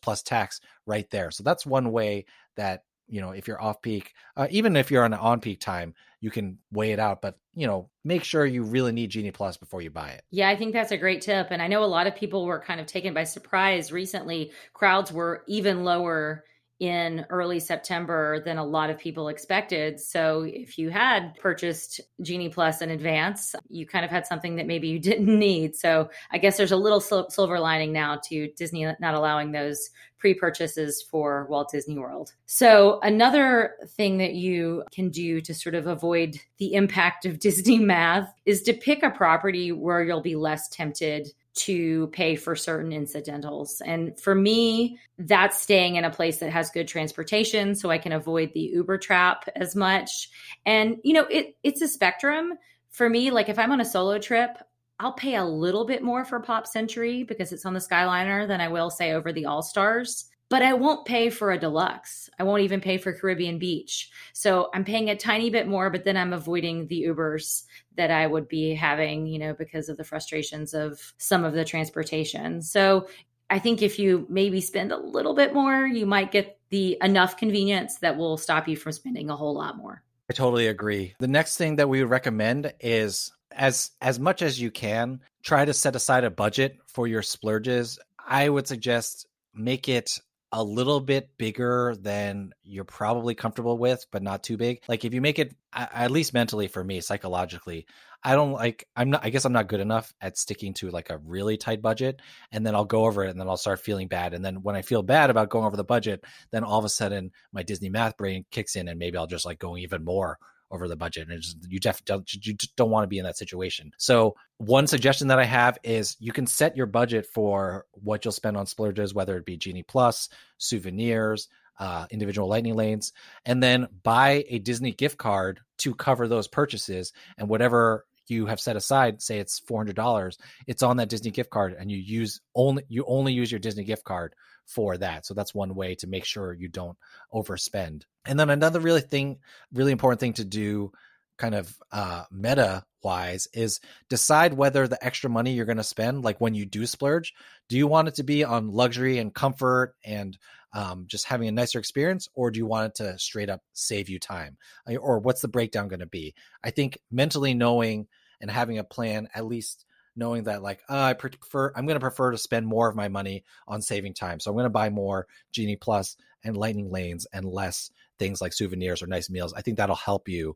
plus 0.01 0.23
tax 0.23 0.61
right 0.85 1.09
there. 1.09 1.31
So 1.31 1.43
that's 1.43 1.65
one 1.65 1.91
way 1.91 2.25
that 2.55 2.83
you 3.09 3.21
know 3.21 3.31
if 3.31 3.47
you're 3.47 3.61
off 3.61 3.81
peak 3.81 4.13
uh, 4.35 4.47
even 4.49 4.75
if 4.75 4.91
you're 4.91 5.03
on 5.03 5.13
an 5.13 5.19
on 5.19 5.39
peak 5.39 5.59
time 5.61 5.93
you 6.19 6.29
can 6.29 6.57
weigh 6.71 6.91
it 6.91 6.99
out 6.99 7.21
but 7.21 7.37
you 7.57 7.65
know 7.65 7.89
make 8.05 8.23
sure 8.23 8.45
you 8.45 8.61
really 8.61 8.91
need 8.91 9.09
genie 9.09 9.31
plus 9.31 9.57
before 9.57 9.81
you 9.81 9.89
buy 9.89 10.09
it. 10.09 10.23
Yeah 10.29 10.47
i 10.47 10.55
think 10.55 10.73
that's 10.73 10.91
a 10.91 10.97
great 10.97 11.21
tip 11.21 11.47
and 11.49 11.61
i 11.61 11.67
know 11.67 11.83
a 11.83 11.85
lot 11.85 12.05
of 12.05 12.15
people 12.15 12.45
were 12.45 12.61
kind 12.61 12.79
of 12.79 12.85
taken 12.85 13.13
by 13.13 13.23
surprise 13.23 13.91
recently. 13.91 14.51
Crowds 14.73 15.11
were 15.11 15.43
even 15.47 15.83
lower 15.83 16.45
in 16.79 17.25
early 17.29 17.59
September 17.59 18.39
than 18.43 18.57
a 18.57 18.65
lot 18.65 18.89
of 18.89 18.99
people 18.99 19.29
expected. 19.29 19.99
So 19.99 20.43
if 20.47 20.77
you 20.77 20.89
had 20.89 21.35
purchased 21.39 22.01
Genie 22.21 22.49
Plus 22.49 22.81
in 22.81 22.91
advance, 22.91 23.55
you 23.67 23.87
kind 23.87 24.05
of 24.05 24.11
had 24.11 24.27
something 24.27 24.57
that 24.57 24.67
maybe 24.67 24.87
you 24.87 24.99
didn't 25.07 25.39
need. 25.39 25.75
So 25.75 26.09
I 26.31 26.37
guess 26.37 26.57
there's 26.57 26.71
a 26.71 26.77
little 26.77 27.01
silver 27.01 27.59
lining 27.59 27.93
now 27.93 28.19
to 28.29 28.49
Disney 28.55 28.85
not 28.99 29.15
allowing 29.15 29.51
those 29.51 29.89
pre 30.19 30.33
purchases 30.33 31.03
for 31.09 31.45
Walt 31.49 31.69
Disney 31.71 31.97
World. 31.97 32.33
So 32.45 32.99
another 33.01 33.75
thing 33.89 34.17
that 34.17 34.33
you 34.33 34.83
can 34.91 35.09
do 35.09 35.41
to 35.41 35.53
sort 35.53 35.75
of 35.75 35.87
avoid 35.87 36.39
the 36.57 36.73
impact 36.73 37.25
of 37.25 37.39
Disney 37.47 37.79
math 37.79 38.33
is 38.45 38.61
to 38.63 38.73
pick 38.73 39.03
a 39.03 39.09
property 39.09 39.71
where 39.71 40.03
you'll 40.03 40.21
be 40.21 40.35
less 40.35 40.69
tempted 40.69 41.29
to 41.57 42.07
pay 42.07 42.35
for 42.35 42.55
certain 42.55 42.91
incidentals. 42.91 43.81
And 43.85 44.19
for 44.19 44.33
me, 44.33 44.99
that's 45.17 45.61
staying 45.61 45.95
in 45.95 46.05
a 46.05 46.09
place 46.09 46.37
that 46.37 46.51
has 46.51 46.69
good 46.69 46.87
transportation 46.87 47.75
so 47.75 47.89
I 47.89 47.97
can 47.97 48.11
avoid 48.11 48.53
the 48.53 48.61
Uber 48.61 48.97
trap 48.97 49.49
as 49.55 49.75
much. 49.75 50.29
And 50.65 50.97
you 51.03 51.13
know, 51.13 51.25
it 51.29 51.55
it's 51.63 51.81
a 51.81 51.87
spectrum. 51.87 52.53
For 52.91 53.09
me, 53.09 53.31
like 53.31 53.49
if 53.49 53.59
I'm 53.59 53.71
on 53.71 53.81
a 53.81 53.85
solo 53.85 54.17
trip, 54.17 54.57
I'll 54.99 55.13
pay 55.13 55.35
a 55.35 55.45
little 55.45 55.85
bit 55.85 56.01
more 56.01 56.25
for 56.25 56.39
Pop 56.39 56.65
Century 56.65 57.23
because 57.23 57.51
it's 57.51 57.65
on 57.65 57.73
the 57.73 57.79
Skyliner 57.79 58.47
than 58.47 58.61
I 58.61 58.69
will 58.69 58.89
say 58.89 59.11
over 59.11 59.31
the 59.31 59.45
All 59.45 59.61
Stars 59.61 60.29
but 60.49 60.61
I 60.61 60.73
won't 60.73 61.05
pay 61.05 61.29
for 61.29 61.51
a 61.51 61.59
deluxe. 61.59 62.29
I 62.39 62.43
won't 62.43 62.63
even 62.63 62.81
pay 62.81 62.97
for 62.97 63.13
Caribbean 63.13 63.59
Beach. 63.59 64.09
So 64.33 64.69
I'm 64.73 64.85
paying 64.85 65.09
a 65.09 65.15
tiny 65.15 65.49
bit 65.49 65.67
more, 65.67 65.89
but 65.89 66.05
then 66.05 66.17
I'm 66.17 66.33
avoiding 66.33 66.87
the 66.87 67.03
Ubers 67.07 67.63
that 67.95 68.11
I 68.11 68.27
would 68.27 68.47
be 68.47 68.73
having, 68.73 69.27
you 69.27 69.39
know, 69.39 69.53
because 69.53 69.89
of 69.89 69.97
the 69.97 70.03
frustrations 70.03 70.73
of 70.73 71.13
some 71.17 71.43
of 71.43 71.53
the 71.53 71.65
transportation. 71.65 72.61
So 72.61 73.07
I 73.49 73.59
think 73.59 73.81
if 73.81 73.99
you 73.99 74.25
maybe 74.29 74.61
spend 74.61 74.91
a 74.91 74.97
little 74.97 75.33
bit 75.33 75.53
more, 75.53 75.85
you 75.85 76.05
might 76.05 76.31
get 76.31 76.59
the 76.69 76.97
enough 77.01 77.37
convenience 77.37 77.97
that 77.99 78.17
will 78.17 78.37
stop 78.37 78.67
you 78.67 78.75
from 78.75 78.91
spending 78.91 79.29
a 79.29 79.35
whole 79.35 79.55
lot 79.55 79.77
more. 79.77 80.03
I 80.29 80.33
totally 80.33 80.67
agree. 80.67 81.15
The 81.19 81.27
next 81.27 81.57
thing 81.57 81.77
that 81.77 81.87
we 81.87 82.01
would 82.01 82.09
recommend 82.09 82.73
is 82.81 83.31
as 83.51 83.91
as 84.01 84.19
much 84.19 84.41
as 84.41 84.59
you 84.59 84.69
can, 84.71 85.21
try 85.41 85.63
to 85.63 85.73
set 85.73 85.95
aside 85.95 86.25
a 86.25 86.29
budget 86.29 86.77
for 86.85 87.07
your 87.07 87.21
splurges. 87.21 87.97
I 88.27 88.49
would 88.49 88.67
suggest 88.67 89.25
make 89.53 89.87
it 89.87 90.19
a 90.51 90.63
little 90.63 90.99
bit 91.01 91.29
bigger 91.37 91.95
than 91.99 92.53
you're 92.63 92.85
probably 92.85 93.35
comfortable 93.35 93.77
with, 93.77 94.05
but 94.11 94.23
not 94.23 94.43
too 94.43 94.57
big. 94.57 94.81
Like 94.87 95.03
if 95.03 95.13
you 95.13 95.21
make 95.21 95.39
it, 95.39 95.53
at 95.73 96.11
least 96.11 96.33
mentally 96.33 96.67
for 96.67 96.83
me, 96.83 97.01
psychologically, 97.01 97.85
I 98.23 98.35
don't 98.35 98.53
like. 98.53 98.87
I'm 98.95 99.11
not. 99.11 99.23
I 99.23 99.29
guess 99.29 99.45
I'm 99.45 99.53
not 99.53 99.67
good 99.67 99.79
enough 99.79 100.13
at 100.21 100.37
sticking 100.37 100.73
to 100.75 100.89
like 100.89 101.09
a 101.09 101.19
really 101.19 101.57
tight 101.57 101.81
budget, 101.81 102.21
and 102.51 102.65
then 102.65 102.75
I'll 102.75 102.85
go 102.85 103.05
over 103.05 103.23
it, 103.23 103.29
and 103.29 103.39
then 103.39 103.47
I'll 103.47 103.57
start 103.57 103.81
feeling 103.81 104.07
bad. 104.07 104.33
And 104.33 104.43
then 104.43 104.63
when 104.63 104.75
I 104.75 104.81
feel 104.81 105.03
bad 105.03 105.29
about 105.29 105.49
going 105.49 105.65
over 105.65 105.77
the 105.77 105.83
budget, 105.83 106.23
then 106.51 106.63
all 106.63 106.79
of 106.79 106.85
a 106.85 106.89
sudden 106.89 107.31
my 107.51 107.63
Disney 107.63 107.89
math 107.89 108.17
brain 108.17 108.45
kicks 108.51 108.75
in, 108.75 108.87
and 108.87 108.97
maybe 108.97 109.17
I'll 109.17 109.27
just 109.27 109.45
like 109.45 109.59
go 109.59 109.77
even 109.77 110.03
more 110.03 110.39
over 110.71 110.87
the 110.87 110.95
budget 110.95 111.29
and 111.29 111.43
you 111.67 111.79
just 111.79 112.05
don't 112.05 112.31
you 112.33 112.55
don't 112.75 112.89
want 112.89 113.03
to 113.03 113.07
be 113.07 113.17
in 113.17 113.25
that 113.25 113.37
situation. 113.37 113.91
So 113.97 114.35
one 114.57 114.87
suggestion 114.87 115.27
that 115.27 115.39
i 115.39 115.43
have 115.43 115.77
is 115.83 116.15
you 116.19 116.31
can 116.31 116.47
set 116.47 116.75
your 116.75 116.87
budget 116.87 117.25
for 117.25 117.85
what 117.91 118.25
you'll 118.25 118.31
spend 118.31 118.57
on 118.57 118.65
splurges 118.65 119.13
whether 119.13 119.37
it 119.37 119.45
be 119.45 119.57
genie 119.57 119.83
plus 119.83 120.29
souvenirs 120.57 121.47
uh, 121.79 122.07
individual 122.09 122.47
lightning 122.47 122.75
lanes 122.75 123.13
and 123.45 123.61
then 123.61 123.87
buy 124.03 124.43
a 124.49 124.57
disney 124.59 124.91
gift 124.91 125.17
card 125.17 125.59
to 125.77 125.93
cover 125.93 126.27
those 126.27 126.47
purchases 126.47 127.13
and 127.37 127.47
whatever 127.47 128.05
you 128.29 128.45
have 128.45 128.59
set 128.59 128.75
aside 128.75 129.21
say 129.21 129.39
it's 129.39 129.61
$400 129.61 130.37
it's 130.67 130.83
on 130.83 130.97
that 130.97 131.09
disney 131.09 131.31
gift 131.31 131.49
card 131.49 131.75
and 131.77 131.91
you 131.91 131.97
use 131.97 132.41
only 132.55 132.83
you 132.87 133.05
only 133.07 133.33
use 133.33 133.51
your 133.51 133.59
disney 133.59 133.83
gift 133.83 134.03
card 134.03 134.33
for 134.67 134.97
that. 134.97 135.25
So 135.25 135.33
that's 135.33 135.55
one 135.55 135.73
way 135.73 135.95
to 135.95 136.07
make 136.07 136.25
sure 136.25 136.53
you 136.53 136.67
don't 136.67 136.97
overspend. 137.33 138.03
And 138.25 138.39
then 138.39 138.49
another 138.49 138.79
really 138.79 139.01
thing, 139.01 139.37
really 139.73 139.93
important 139.93 140.19
thing 140.19 140.33
to 140.33 140.45
do 140.45 140.91
kind 141.37 141.55
of 141.55 141.73
uh, 141.91 142.25
meta 142.31 142.83
wise 143.03 143.47
is 143.53 143.79
decide 144.09 144.53
whether 144.53 144.87
the 144.87 145.03
extra 145.03 145.29
money 145.29 145.53
you're 145.53 145.65
going 145.65 145.77
to 145.77 145.83
spend, 145.83 146.23
like 146.23 146.41
when 146.41 146.53
you 146.53 146.65
do 146.65 146.85
splurge, 146.85 147.33
do 147.69 147.77
you 147.77 147.87
want 147.87 148.09
it 148.09 148.15
to 148.15 148.23
be 148.23 148.43
on 148.43 148.71
luxury 148.71 149.19
and 149.19 149.33
comfort 149.33 149.95
and 150.03 150.37
um, 150.77 151.05
just 151.07 151.25
having 151.25 151.47
a 151.47 151.51
nicer 151.51 151.79
experience, 151.79 152.29
or 152.35 152.51
do 152.51 152.59
you 152.59 152.67
want 152.67 152.85
it 152.85 152.95
to 153.03 153.17
straight 153.17 153.49
up 153.49 153.63
save 153.73 154.09
you 154.09 154.19
time? 154.19 154.57
Or 154.99 155.17
what's 155.17 155.41
the 155.41 155.47
breakdown 155.47 155.87
going 155.87 156.01
to 156.01 156.05
be? 156.05 156.35
I 156.63 156.69
think 156.69 156.99
mentally 157.09 157.55
knowing 157.55 158.05
and 158.39 158.51
having 158.51 158.77
a 158.77 158.83
plan, 158.83 159.27
at 159.33 159.47
least 159.47 159.85
knowing 160.15 160.43
that 160.43 160.61
like 160.61 160.81
uh, 160.87 161.01
I 161.01 161.13
prefer 161.13 161.73
I'm 161.75 161.87
going 161.87 161.95
to 161.95 161.99
prefer 161.99 162.29
to 162.29 162.37
spend 162.37 162.67
more 162.67 162.87
of 162.87 162.95
my 162.95 163.07
money 163.07 163.43
on 163.67 163.81
saving 163.81 164.13
time. 164.13 164.39
So 164.39 164.51
I'm 164.51 164.55
going 164.55 164.65
to 164.65 164.69
buy 164.69 164.91
more 164.91 165.25
Genie 165.51 165.77
Plus 165.77 166.15
and 166.43 166.55
Lightning 166.55 166.91
Lanes 166.91 167.25
and 167.33 167.43
less 167.43 167.89
things 168.19 168.39
like 168.39 168.53
souvenirs 168.53 169.01
or 169.01 169.07
nice 169.07 169.31
meals. 169.31 169.53
I 169.53 169.61
think 169.63 169.77
that'll 169.77 169.95
help 169.95 170.29
you 170.29 170.55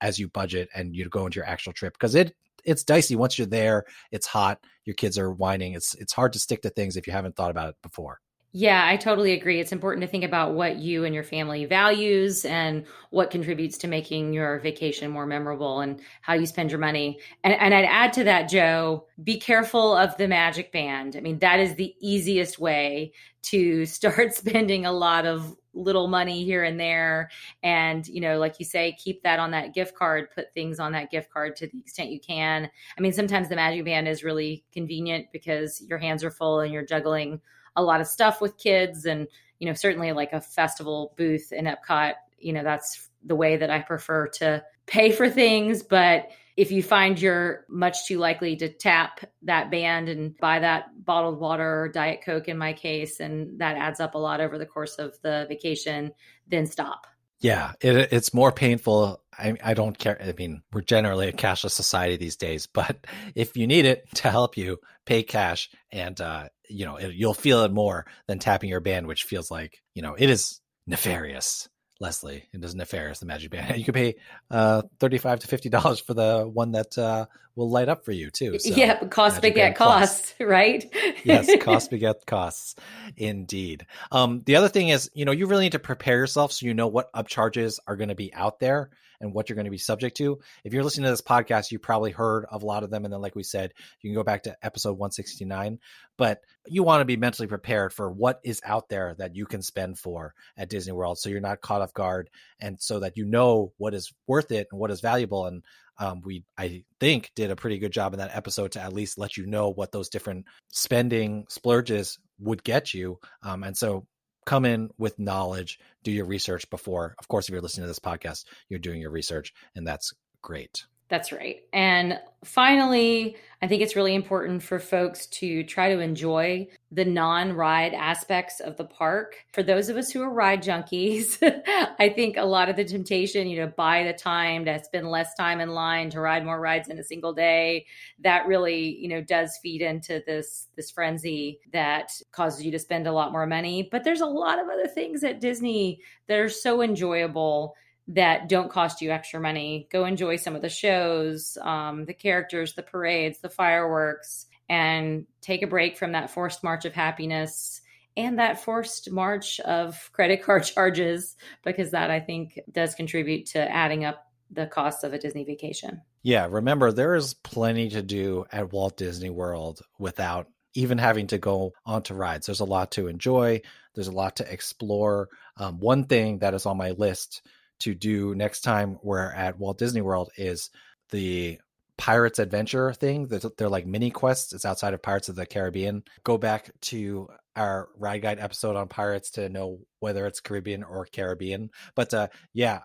as 0.00 0.18
you 0.18 0.26
budget 0.26 0.70
and 0.74 0.94
you 0.94 1.08
go 1.08 1.24
into 1.24 1.36
your 1.36 1.46
actual 1.46 1.72
trip 1.72 1.92
because 1.94 2.16
it 2.16 2.34
it's 2.64 2.82
dicey 2.82 3.14
once 3.14 3.38
you're 3.38 3.46
there. 3.46 3.84
It's 4.10 4.26
hot, 4.26 4.58
your 4.84 4.94
kids 4.94 5.18
are 5.18 5.30
whining. 5.30 5.74
It's 5.74 5.94
it's 5.94 6.12
hard 6.12 6.32
to 6.32 6.40
stick 6.40 6.62
to 6.62 6.70
things 6.70 6.96
if 6.96 7.06
you 7.06 7.12
haven't 7.12 7.36
thought 7.36 7.52
about 7.52 7.68
it 7.68 7.76
before. 7.80 8.20
Yeah, 8.54 8.86
I 8.86 8.98
totally 8.98 9.32
agree. 9.32 9.60
It's 9.60 9.72
important 9.72 10.02
to 10.02 10.06
think 10.06 10.24
about 10.24 10.52
what 10.52 10.76
you 10.76 11.04
and 11.04 11.14
your 11.14 11.24
family 11.24 11.64
values 11.64 12.44
and 12.44 12.84
what 13.08 13.30
contributes 13.30 13.78
to 13.78 13.88
making 13.88 14.34
your 14.34 14.58
vacation 14.58 15.10
more 15.10 15.24
memorable 15.24 15.80
and 15.80 15.98
how 16.20 16.34
you 16.34 16.44
spend 16.44 16.70
your 16.70 16.78
money. 16.78 17.18
And, 17.44 17.54
and 17.54 17.72
I'd 17.72 17.86
add 17.86 18.12
to 18.14 18.24
that, 18.24 18.50
Joe, 18.50 19.06
be 19.24 19.40
careful 19.40 19.96
of 19.96 20.14
the 20.18 20.28
magic 20.28 20.70
band. 20.70 21.16
I 21.16 21.20
mean, 21.20 21.38
that 21.38 21.60
is 21.60 21.76
the 21.76 21.94
easiest 21.98 22.58
way 22.58 23.14
to 23.44 23.86
start 23.86 24.34
spending 24.34 24.84
a 24.84 24.92
lot 24.92 25.24
of 25.24 25.56
little 25.72 26.06
money 26.06 26.44
here 26.44 26.62
and 26.62 26.78
there. 26.78 27.30
And, 27.62 28.06
you 28.06 28.20
know, 28.20 28.38
like 28.38 28.56
you 28.58 28.66
say, 28.66 28.94
keep 29.02 29.22
that 29.22 29.38
on 29.38 29.50
that 29.52 29.72
gift 29.72 29.94
card, 29.94 30.28
put 30.34 30.52
things 30.52 30.78
on 30.78 30.92
that 30.92 31.10
gift 31.10 31.32
card 31.32 31.56
to 31.56 31.68
the 31.68 31.78
extent 31.78 32.10
you 32.10 32.20
can. 32.20 32.68
I 32.98 33.00
mean, 33.00 33.14
sometimes 33.14 33.48
the 33.48 33.56
magic 33.56 33.86
band 33.86 34.08
is 34.08 34.22
really 34.22 34.62
convenient 34.74 35.28
because 35.32 35.80
your 35.80 35.96
hands 35.96 36.22
are 36.22 36.30
full 36.30 36.60
and 36.60 36.70
you're 36.70 36.84
juggling 36.84 37.40
a 37.76 37.82
lot 37.82 38.00
of 38.00 38.06
stuff 38.06 38.40
with 38.40 38.58
kids 38.58 39.04
and 39.04 39.26
you 39.58 39.66
know 39.66 39.74
certainly 39.74 40.12
like 40.12 40.32
a 40.32 40.40
festival 40.40 41.14
booth 41.16 41.52
in 41.52 41.66
epcot 41.66 42.14
you 42.38 42.52
know 42.52 42.62
that's 42.62 43.08
the 43.24 43.36
way 43.36 43.56
that 43.56 43.70
i 43.70 43.78
prefer 43.80 44.26
to 44.26 44.62
pay 44.86 45.10
for 45.12 45.28
things 45.28 45.82
but 45.82 46.28
if 46.56 46.70
you 46.70 46.82
find 46.82 47.20
you're 47.20 47.64
much 47.68 48.06
too 48.06 48.18
likely 48.18 48.56
to 48.56 48.68
tap 48.68 49.20
that 49.42 49.70
band 49.70 50.08
and 50.08 50.36
buy 50.38 50.58
that 50.58 50.86
bottled 51.04 51.38
water 51.38 51.82
or 51.82 51.88
diet 51.88 52.20
coke 52.24 52.48
in 52.48 52.58
my 52.58 52.72
case 52.72 53.20
and 53.20 53.58
that 53.58 53.76
adds 53.76 54.00
up 54.00 54.14
a 54.14 54.18
lot 54.18 54.40
over 54.40 54.58
the 54.58 54.66
course 54.66 54.96
of 54.96 55.14
the 55.22 55.46
vacation 55.48 56.12
then 56.48 56.66
stop 56.66 57.06
yeah, 57.42 57.72
it, 57.80 58.12
it's 58.12 58.32
more 58.32 58.52
painful. 58.52 59.20
I, 59.36 59.56
I 59.62 59.74
don't 59.74 59.98
care. 59.98 60.16
I 60.22 60.32
mean, 60.38 60.62
we're 60.72 60.80
generally 60.80 61.28
a 61.28 61.32
cashless 61.32 61.72
society 61.72 62.16
these 62.16 62.36
days, 62.36 62.66
but 62.72 63.04
if 63.34 63.56
you 63.56 63.66
need 63.66 63.84
it 63.84 64.06
to 64.14 64.30
help 64.30 64.56
you, 64.56 64.78
pay 65.04 65.24
cash, 65.24 65.68
and 65.90 66.18
uh, 66.20 66.48
you 66.72 66.84
know 66.84 66.96
it, 66.96 67.14
you'll 67.14 67.34
feel 67.34 67.62
it 67.64 67.72
more 67.72 68.06
than 68.26 68.38
tapping 68.38 68.70
your 68.70 68.80
band, 68.80 69.06
which 69.06 69.24
feels 69.24 69.50
like 69.50 69.82
you 69.94 70.02
know 70.02 70.14
it 70.14 70.30
is 70.30 70.60
nefarious. 70.86 71.68
Leslie, 72.00 72.48
it 72.52 72.64
is 72.64 72.74
nefarious. 72.74 73.20
The 73.20 73.26
magic 73.26 73.52
band. 73.52 73.76
You 73.78 73.84
can 73.84 73.94
pay 73.94 74.16
uh, 74.50 74.82
thirty-five 74.98 75.40
to 75.40 75.46
fifty 75.46 75.68
dollars 75.68 76.00
for 76.00 76.14
the 76.14 76.48
one 76.52 76.72
that 76.72 76.98
uh, 76.98 77.26
will 77.54 77.70
light 77.70 77.88
up 77.88 78.04
for 78.04 78.12
you 78.12 78.30
too. 78.30 78.58
So, 78.58 78.74
yeah, 78.74 79.04
cost 79.04 79.40
beget 79.40 79.76
costs, 79.76 80.34
right? 80.40 80.84
yes, 81.24 81.50
cost 81.60 81.90
beget 81.90 82.26
costs, 82.26 82.74
indeed. 83.16 83.86
Um, 84.10 84.42
the 84.44 84.56
other 84.56 84.68
thing 84.68 84.88
is, 84.88 85.10
you 85.14 85.24
know, 85.24 85.32
you 85.32 85.46
really 85.46 85.64
need 85.64 85.72
to 85.72 85.78
prepare 85.78 86.16
yourself 86.16 86.52
so 86.52 86.66
you 86.66 86.74
know 86.74 86.88
what 86.88 87.12
upcharges 87.12 87.78
are 87.86 87.96
going 87.96 88.08
to 88.08 88.14
be 88.14 88.34
out 88.34 88.58
there 88.58 88.90
and 89.22 89.32
what 89.32 89.48
you're 89.48 89.54
going 89.54 89.64
to 89.64 89.70
be 89.70 89.78
subject 89.78 90.16
to. 90.18 90.38
If 90.64 90.74
you're 90.74 90.84
listening 90.84 91.04
to 91.04 91.10
this 91.10 91.22
podcast, 91.22 91.70
you 91.70 91.78
probably 91.78 92.10
heard 92.10 92.44
of 92.50 92.62
a 92.62 92.66
lot 92.66 92.82
of 92.82 92.90
them. 92.90 93.04
And 93.04 93.14
then, 93.14 93.22
like 93.22 93.34
we 93.34 93.42
said, 93.42 93.72
you 94.00 94.10
can 94.10 94.14
go 94.14 94.24
back 94.24 94.42
to 94.42 94.56
episode 94.62 94.98
169. 94.98 95.78
But 96.18 96.40
you 96.66 96.82
want 96.82 97.00
to 97.00 97.06
be 97.06 97.16
mentally 97.16 97.48
prepared 97.48 97.92
for 97.92 98.10
what 98.10 98.40
is 98.44 98.60
out 98.64 98.88
there 98.88 99.14
that 99.18 99.34
you 99.34 99.46
can 99.46 99.62
spend 99.62 99.98
for 99.98 100.34
at 100.56 100.68
Disney 100.68 100.92
World 100.92 101.18
so 101.18 101.30
you're 101.30 101.40
not 101.40 101.62
caught 101.62 101.80
off 101.80 101.94
guard 101.94 102.28
and 102.60 102.80
so 102.80 103.00
that 103.00 103.16
you 103.16 103.24
know 103.24 103.72
what 103.78 103.94
is 103.94 104.12
worth 104.26 104.50
it 104.50 104.68
and 104.70 104.80
what 104.80 104.90
is 104.90 105.00
valuable. 105.00 105.46
And 105.46 105.64
um, 105.98 106.20
we, 106.24 106.44
I 106.58 106.84
think, 107.00 107.30
did 107.36 107.50
a 107.50 107.56
pretty 107.56 107.78
good 107.78 107.92
job 107.92 108.12
in 108.12 108.18
that 108.18 108.36
episode 108.36 108.72
to 108.72 108.80
at 108.80 108.92
least 108.92 109.18
let 109.18 109.36
you 109.36 109.46
know 109.46 109.68
what 109.68 109.92
those 109.92 110.08
different 110.08 110.46
spending 110.70 111.46
splurges 111.48 112.18
would 112.40 112.64
get 112.64 112.92
you. 112.92 113.18
Um, 113.42 113.62
and 113.62 113.76
so 113.76 114.06
come 114.44 114.64
in 114.64 114.90
with 114.98 115.18
knowledge, 115.18 115.78
do 116.02 116.10
your 116.10 116.26
research 116.26 116.68
before. 116.70 117.14
Of 117.18 117.28
course, 117.28 117.48
if 117.48 117.52
you're 117.52 117.60
listening 117.60 117.84
to 117.84 117.88
this 117.88 117.98
podcast, 117.98 118.44
you're 118.68 118.78
doing 118.80 119.00
your 119.00 119.10
research, 119.10 119.52
and 119.74 119.86
that's 119.86 120.12
great. 120.42 120.86
That's 121.12 121.30
right. 121.30 121.56
And 121.74 122.18
finally, 122.42 123.36
I 123.60 123.66
think 123.66 123.82
it's 123.82 123.96
really 123.96 124.14
important 124.14 124.62
for 124.62 124.78
folks 124.78 125.26
to 125.26 125.62
try 125.62 125.92
to 125.92 126.00
enjoy 126.00 126.68
the 126.90 127.04
non 127.04 127.52
ride 127.52 127.92
aspects 127.92 128.60
of 128.60 128.78
the 128.78 128.86
park. 128.86 129.36
For 129.52 129.62
those 129.62 129.90
of 129.90 129.98
us 129.98 130.10
who 130.10 130.22
are 130.22 130.32
ride 130.32 130.62
junkies, 130.62 131.36
I 131.98 132.08
think 132.08 132.38
a 132.38 132.46
lot 132.46 132.70
of 132.70 132.76
the 132.76 132.86
temptation, 132.86 133.46
you 133.46 133.60
know, 133.60 133.66
buy 133.76 134.04
the 134.04 134.14
time 134.14 134.64
to 134.64 134.82
spend 134.82 135.06
less 135.10 135.34
time 135.34 135.60
in 135.60 135.68
line 135.68 136.08
to 136.08 136.20
ride 136.20 136.46
more 136.46 136.58
rides 136.58 136.88
in 136.88 136.98
a 136.98 137.04
single 137.04 137.34
day, 137.34 137.84
that 138.20 138.46
really, 138.46 138.96
you 138.98 139.08
know, 139.08 139.20
does 139.20 139.58
feed 139.62 139.82
into 139.82 140.22
this 140.26 140.68
this 140.76 140.90
frenzy 140.90 141.60
that 141.74 142.10
causes 142.32 142.64
you 142.64 142.72
to 142.72 142.78
spend 142.78 143.06
a 143.06 143.12
lot 143.12 143.32
more 143.32 143.46
money. 143.46 143.86
But 143.92 144.02
there's 144.02 144.22
a 144.22 144.26
lot 144.26 144.58
of 144.58 144.70
other 144.70 144.88
things 144.88 145.22
at 145.24 145.42
Disney 145.42 146.00
that 146.28 146.38
are 146.38 146.48
so 146.48 146.80
enjoyable 146.80 147.74
that 148.08 148.48
don't 148.48 148.70
cost 148.70 149.00
you 149.00 149.10
extra 149.10 149.40
money. 149.40 149.88
Go 149.90 150.04
enjoy 150.04 150.36
some 150.36 150.56
of 150.56 150.62
the 150.62 150.68
shows, 150.68 151.56
um, 151.62 152.04
the 152.04 152.14
characters, 152.14 152.74
the 152.74 152.82
parades, 152.82 153.40
the 153.40 153.48
fireworks, 153.48 154.46
and 154.68 155.26
take 155.40 155.62
a 155.62 155.66
break 155.66 155.96
from 155.96 156.12
that 156.12 156.30
forced 156.30 156.64
march 156.64 156.84
of 156.84 156.94
happiness 156.94 157.80
and 158.16 158.38
that 158.38 158.62
forced 158.62 159.10
march 159.10 159.60
of 159.60 160.10
credit 160.12 160.42
card 160.42 160.64
charges, 160.74 161.36
because 161.64 161.92
that 161.92 162.10
I 162.10 162.20
think 162.20 162.58
does 162.70 162.94
contribute 162.94 163.46
to 163.46 163.70
adding 163.70 164.04
up 164.04 164.26
the 164.50 164.66
cost 164.66 165.02
of 165.04 165.12
a 165.12 165.18
Disney 165.18 165.44
vacation. 165.44 166.02
Yeah, 166.22 166.46
remember, 166.50 166.92
there 166.92 167.14
is 167.14 167.34
plenty 167.34 167.88
to 167.90 168.02
do 168.02 168.44
at 168.52 168.72
Walt 168.72 168.96
Disney 168.96 169.30
World 169.30 169.80
without 169.98 170.48
even 170.74 170.98
having 170.98 171.26
to 171.28 171.38
go 171.38 171.72
onto 171.84 172.14
rides. 172.14 172.46
There's 172.46 172.60
a 172.60 172.64
lot 172.64 172.92
to 172.92 173.08
enjoy, 173.08 173.62
there's 173.94 174.08
a 174.08 174.12
lot 174.12 174.36
to 174.36 174.52
explore. 174.52 175.28
Um, 175.56 175.80
one 175.80 176.04
thing 176.04 176.38
that 176.38 176.54
is 176.54 176.66
on 176.66 176.76
my 176.76 176.90
list 176.90 177.42
to 177.82 177.94
do 177.94 178.34
next 178.34 178.62
time 178.62 178.98
we're 179.02 179.30
at 179.30 179.58
Walt 179.58 179.78
Disney 179.78 180.00
World 180.00 180.30
is 180.36 180.70
the 181.10 181.58
Pirates 181.98 182.38
Adventure 182.38 182.92
thing. 182.92 183.28
They're, 183.28 183.40
they're 183.56 183.68
like 183.68 183.86
mini 183.86 184.10
quests. 184.10 184.52
It's 184.52 184.64
outside 184.64 184.94
of 184.94 185.02
Pirates 185.02 185.28
of 185.28 185.36
the 185.36 185.46
Caribbean. 185.46 186.02
Go 186.24 186.38
back 186.38 186.70
to 186.82 187.28
our 187.54 187.88
ride 187.96 188.22
guide 188.22 188.40
episode 188.40 188.76
on 188.76 188.88
pirates 188.88 189.32
to 189.32 189.48
know 189.48 189.80
whether 190.00 190.26
it's 190.26 190.40
Caribbean 190.40 190.82
or 190.82 191.06
Caribbean. 191.06 191.70
But 191.94 192.14
uh, 192.14 192.28
yeah, 192.52 192.80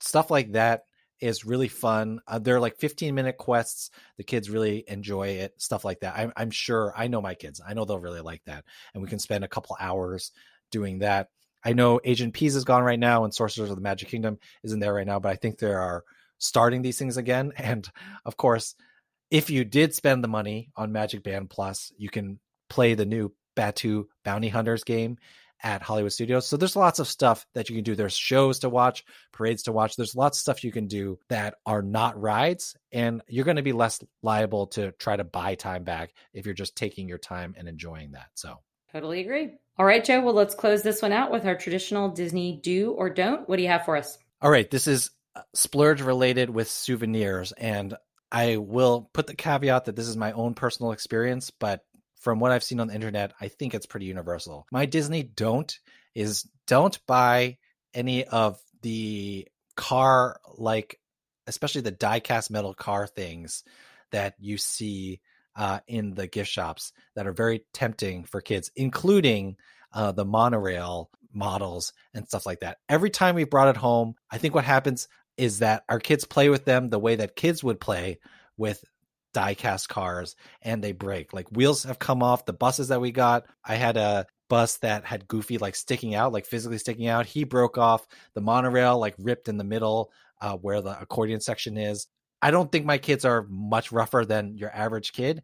stuff 0.00 0.30
like 0.30 0.52
that 0.52 0.82
is 1.20 1.44
really 1.44 1.68
fun. 1.68 2.20
Uh, 2.26 2.38
they're 2.40 2.60
like 2.60 2.78
15 2.78 3.14
minute 3.14 3.36
quests. 3.36 3.90
The 4.18 4.24
kids 4.24 4.50
really 4.50 4.84
enjoy 4.86 5.28
it. 5.28 5.54
Stuff 5.60 5.84
like 5.84 6.00
that. 6.00 6.16
I'm, 6.16 6.32
I'm 6.36 6.50
sure. 6.50 6.92
I 6.96 7.06
know 7.06 7.22
my 7.22 7.34
kids. 7.34 7.60
I 7.66 7.74
know 7.74 7.84
they'll 7.84 7.98
really 7.98 8.20
like 8.20 8.42
that, 8.46 8.64
and 8.92 9.02
we 9.02 9.08
can 9.08 9.18
spend 9.18 9.44
a 9.44 9.48
couple 9.48 9.76
hours 9.80 10.32
doing 10.70 10.98
that. 10.98 11.28
I 11.64 11.72
know 11.72 12.00
Agent 12.04 12.34
P's 12.34 12.56
is 12.56 12.64
gone 12.64 12.82
right 12.82 12.98
now, 12.98 13.24
and 13.24 13.34
Sorcerers 13.34 13.70
of 13.70 13.76
the 13.76 13.82
Magic 13.82 14.08
Kingdom 14.08 14.38
isn't 14.62 14.80
there 14.80 14.94
right 14.94 15.06
now, 15.06 15.20
but 15.20 15.30
I 15.30 15.36
think 15.36 15.58
they 15.58 15.72
are 15.72 16.04
starting 16.38 16.82
these 16.82 16.98
things 16.98 17.16
again. 17.16 17.52
And 17.56 17.88
of 18.24 18.36
course, 18.36 18.74
if 19.30 19.48
you 19.48 19.64
did 19.64 19.94
spend 19.94 20.22
the 20.22 20.28
money 20.28 20.70
on 20.76 20.92
Magic 20.92 21.22
Band 21.22 21.48
Plus, 21.48 21.92
you 21.96 22.10
can 22.10 22.38
play 22.68 22.94
the 22.94 23.06
new 23.06 23.32
Batuu 23.56 24.04
Bounty 24.24 24.48
Hunters 24.48 24.84
game 24.84 25.18
at 25.62 25.82
Hollywood 25.82 26.12
Studios. 26.12 26.46
So 26.46 26.56
there's 26.56 26.76
lots 26.76 26.98
of 26.98 27.06
stuff 27.06 27.46
that 27.54 27.70
you 27.70 27.76
can 27.76 27.84
do. 27.84 27.94
There's 27.94 28.16
shows 28.16 28.60
to 28.60 28.68
watch, 28.68 29.04
parades 29.32 29.62
to 29.64 29.72
watch. 29.72 29.96
There's 29.96 30.16
lots 30.16 30.38
of 30.38 30.42
stuff 30.42 30.64
you 30.64 30.72
can 30.72 30.88
do 30.88 31.18
that 31.28 31.54
are 31.64 31.82
not 31.82 32.20
rides, 32.20 32.76
and 32.90 33.22
you're 33.28 33.44
going 33.44 33.56
to 33.56 33.62
be 33.62 33.72
less 33.72 34.02
liable 34.22 34.66
to 34.68 34.92
try 34.92 35.16
to 35.16 35.24
buy 35.24 35.54
time 35.54 35.84
back 35.84 36.12
if 36.34 36.46
you're 36.46 36.54
just 36.54 36.76
taking 36.76 37.08
your 37.08 37.18
time 37.18 37.54
and 37.56 37.68
enjoying 37.68 38.12
that. 38.12 38.26
So 38.34 38.58
totally 38.92 39.20
agree. 39.20 39.54
All 39.78 39.86
right, 39.86 40.04
Joe. 40.04 40.20
Well, 40.20 40.34
let's 40.34 40.54
close 40.54 40.82
this 40.82 41.02
one 41.02 41.12
out 41.12 41.30
with 41.30 41.46
our 41.46 41.56
traditional 41.56 42.10
Disney 42.10 42.60
do 42.62 42.92
or 42.92 43.10
don't. 43.10 43.48
What 43.48 43.56
do 43.56 43.62
you 43.62 43.68
have 43.68 43.84
for 43.84 43.96
us? 43.96 44.18
All 44.40 44.50
right. 44.50 44.70
This 44.70 44.86
is 44.86 45.10
uh, 45.34 45.42
splurge 45.54 46.02
related 46.02 46.50
with 46.50 46.68
souvenirs. 46.68 47.52
And 47.52 47.94
I 48.30 48.56
will 48.58 49.10
put 49.12 49.26
the 49.26 49.34
caveat 49.34 49.86
that 49.86 49.96
this 49.96 50.08
is 50.08 50.16
my 50.16 50.32
own 50.32 50.54
personal 50.54 50.92
experience, 50.92 51.50
but 51.50 51.80
from 52.20 52.38
what 52.38 52.52
I've 52.52 52.62
seen 52.62 52.80
on 52.80 52.88
the 52.88 52.94
internet, 52.94 53.32
I 53.40 53.48
think 53.48 53.74
it's 53.74 53.86
pretty 53.86 54.06
universal. 54.06 54.66
My 54.70 54.86
Disney 54.86 55.22
don't 55.22 55.76
is 56.14 56.48
don't 56.66 56.98
buy 57.06 57.58
any 57.94 58.24
of 58.24 58.60
the 58.82 59.48
car 59.76 60.38
like 60.56 60.98
especially 61.46 61.80
the 61.80 61.90
die 61.90 62.20
cast 62.20 62.50
metal 62.50 62.74
car 62.74 63.06
things 63.06 63.64
that 64.10 64.34
you 64.38 64.58
see 64.58 65.20
uh, 65.56 65.80
in 65.86 66.14
the 66.14 66.26
gift 66.26 66.50
shops 66.50 66.92
that 67.14 67.26
are 67.26 67.32
very 67.32 67.64
tempting 67.72 68.24
for 68.24 68.40
kids, 68.40 68.70
including 68.76 69.56
uh, 69.92 70.12
the 70.12 70.24
monorail 70.24 71.10
models 71.32 71.92
and 72.14 72.26
stuff 72.26 72.46
like 72.46 72.60
that. 72.60 72.78
Every 72.88 73.10
time 73.10 73.34
we 73.34 73.44
brought 73.44 73.68
it 73.68 73.76
home, 73.76 74.14
I 74.30 74.38
think 74.38 74.54
what 74.54 74.64
happens, 74.64 75.08
is 75.36 75.60
that 75.60 75.84
our 75.88 75.98
kids 75.98 76.24
play 76.24 76.48
with 76.48 76.64
them 76.64 76.88
the 76.88 76.98
way 76.98 77.16
that 77.16 77.36
kids 77.36 77.64
would 77.64 77.80
play 77.80 78.18
with 78.56 78.84
diecast 79.34 79.88
cars 79.88 80.36
and 80.60 80.82
they 80.82 80.92
break. 80.92 81.32
Like 81.32 81.50
wheels 81.50 81.84
have 81.84 81.98
come 81.98 82.22
off 82.22 82.44
the 82.44 82.52
buses 82.52 82.88
that 82.88 83.00
we 83.00 83.12
got. 83.12 83.46
I 83.64 83.76
had 83.76 83.96
a 83.96 84.26
bus 84.48 84.76
that 84.78 85.04
had 85.04 85.26
Goofy 85.26 85.58
like 85.58 85.74
sticking 85.74 86.14
out, 86.14 86.32
like 86.32 86.46
physically 86.46 86.78
sticking 86.78 87.06
out. 87.06 87.26
He 87.26 87.44
broke 87.44 87.78
off. 87.78 88.06
The 88.34 88.42
monorail 88.42 88.98
like 88.98 89.14
ripped 89.18 89.48
in 89.48 89.56
the 89.56 89.64
middle 89.64 90.12
uh, 90.40 90.56
where 90.56 90.82
the 90.82 91.00
accordion 91.00 91.40
section 91.40 91.78
is. 91.78 92.06
I 92.42 92.50
don't 92.50 92.70
think 92.70 92.84
my 92.84 92.98
kids 92.98 93.24
are 93.24 93.46
much 93.48 93.92
rougher 93.92 94.24
than 94.26 94.56
your 94.58 94.74
average 94.74 95.12
kid. 95.12 95.42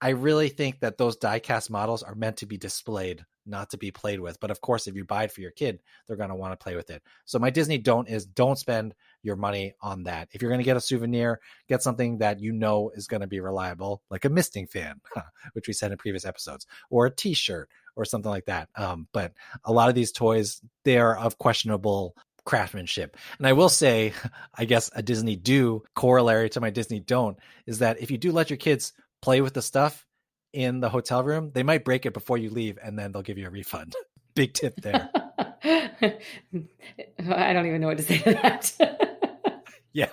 I 0.00 0.10
really 0.10 0.48
think 0.48 0.80
that 0.80 0.96
those 0.96 1.16
diecast 1.16 1.70
models 1.70 2.04
are 2.04 2.14
meant 2.14 2.36
to 2.38 2.46
be 2.46 2.56
displayed, 2.56 3.24
not 3.44 3.70
to 3.70 3.76
be 3.76 3.90
played 3.90 4.20
with. 4.20 4.38
But 4.38 4.52
of 4.52 4.60
course, 4.60 4.86
if 4.86 4.94
you 4.94 5.04
buy 5.04 5.24
it 5.24 5.32
for 5.32 5.40
your 5.40 5.50
kid, 5.50 5.80
they're 6.06 6.16
going 6.16 6.28
to 6.28 6.36
want 6.36 6.52
to 6.52 6.62
play 6.62 6.76
with 6.76 6.90
it. 6.90 7.02
So 7.24 7.40
my 7.40 7.50
Disney 7.50 7.78
don't 7.78 8.08
is 8.08 8.24
don't 8.24 8.58
spend 8.58 8.94
your 9.24 9.34
money 9.34 9.74
on 9.82 10.04
that. 10.04 10.28
If 10.30 10.40
you're 10.40 10.52
going 10.52 10.60
to 10.60 10.64
get 10.64 10.76
a 10.76 10.80
souvenir, 10.80 11.40
get 11.68 11.82
something 11.82 12.18
that 12.18 12.38
you 12.38 12.52
know 12.52 12.92
is 12.94 13.08
going 13.08 13.22
to 13.22 13.26
be 13.26 13.40
reliable, 13.40 14.02
like 14.08 14.24
a 14.24 14.30
misting 14.30 14.68
fan, 14.68 15.00
which 15.54 15.66
we 15.66 15.74
said 15.74 15.90
in 15.90 15.98
previous 15.98 16.24
episodes, 16.24 16.64
or 16.90 17.06
a 17.06 17.14
T-shirt 17.14 17.68
or 17.96 18.04
something 18.04 18.30
like 18.30 18.46
that. 18.46 18.68
Um, 18.76 19.08
but 19.12 19.32
a 19.64 19.72
lot 19.72 19.88
of 19.88 19.96
these 19.96 20.12
toys, 20.12 20.62
they 20.84 20.98
are 20.98 21.18
of 21.18 21.38
questionable 21.38 22.14
craftsmanship. 22.48 23.16
And 23.36 23.46
I 23.46 23.52
will 23.52 23.68
say, 23.68 24.14
I 24.54 24.64
guess 24.64 24.90
a 24.94 25.02
Disney 25.02 25.36
do 25.36 25.84
corollary 25.94 26.48
to 26.50 26.60
my 26.60 26.70
Disney 26.70 26.98
don't 26.98 27.38
is 27.66 27.80
that 27.80 28.00
if 28.00 28.10
you 28.10 28.18
do 28.18 28.32
let 28.32 28.50
your 28.50 28.56
kids 28.56 28.94
play 29.20 29.40
with 29.42 29.52
the 29.52 29.62
stuff 29.62 30.06
in 30.52 30.80
the 30.80 30.88
hotel 30.88 31.22
room, 31.22 31.50
they 31.52 31.62
might 31.62 31.84
break 31.84 32.06
it 32.06 32.14
before 32.14 32.38
you 32.38 32.48
leave 32.48 32.78
and 32.82 32.98
then 32.98 33.12
they'll 33.12 33.22
give 33.22 33.38
you 33.38 33.46
a 33.46 33.50
refund. 33.50 33.94
Big 34.34 34.54
tip 34.54 34.80
there. 34.80 35.10
I 35.62 37.52
don't 37.52 37.66
even 37.66 37.80
know 37.80 37.88
what 37.88 37.98
to 37.98 38.04
say 38.04 38.18
to 38.18 38.32
that. 38.32 39.62
yeah. 39.92 40.08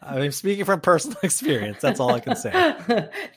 I'm 0.00 0.30
speaking 0.30 0.66
from 0.66 0.80
personal 0.80 1.18
experience. 1.22 1.78
That's 1.80 1.98
all 1.98 2.12
I 2.12 2.20
can 2.20 2.36
say. 2.36 2.52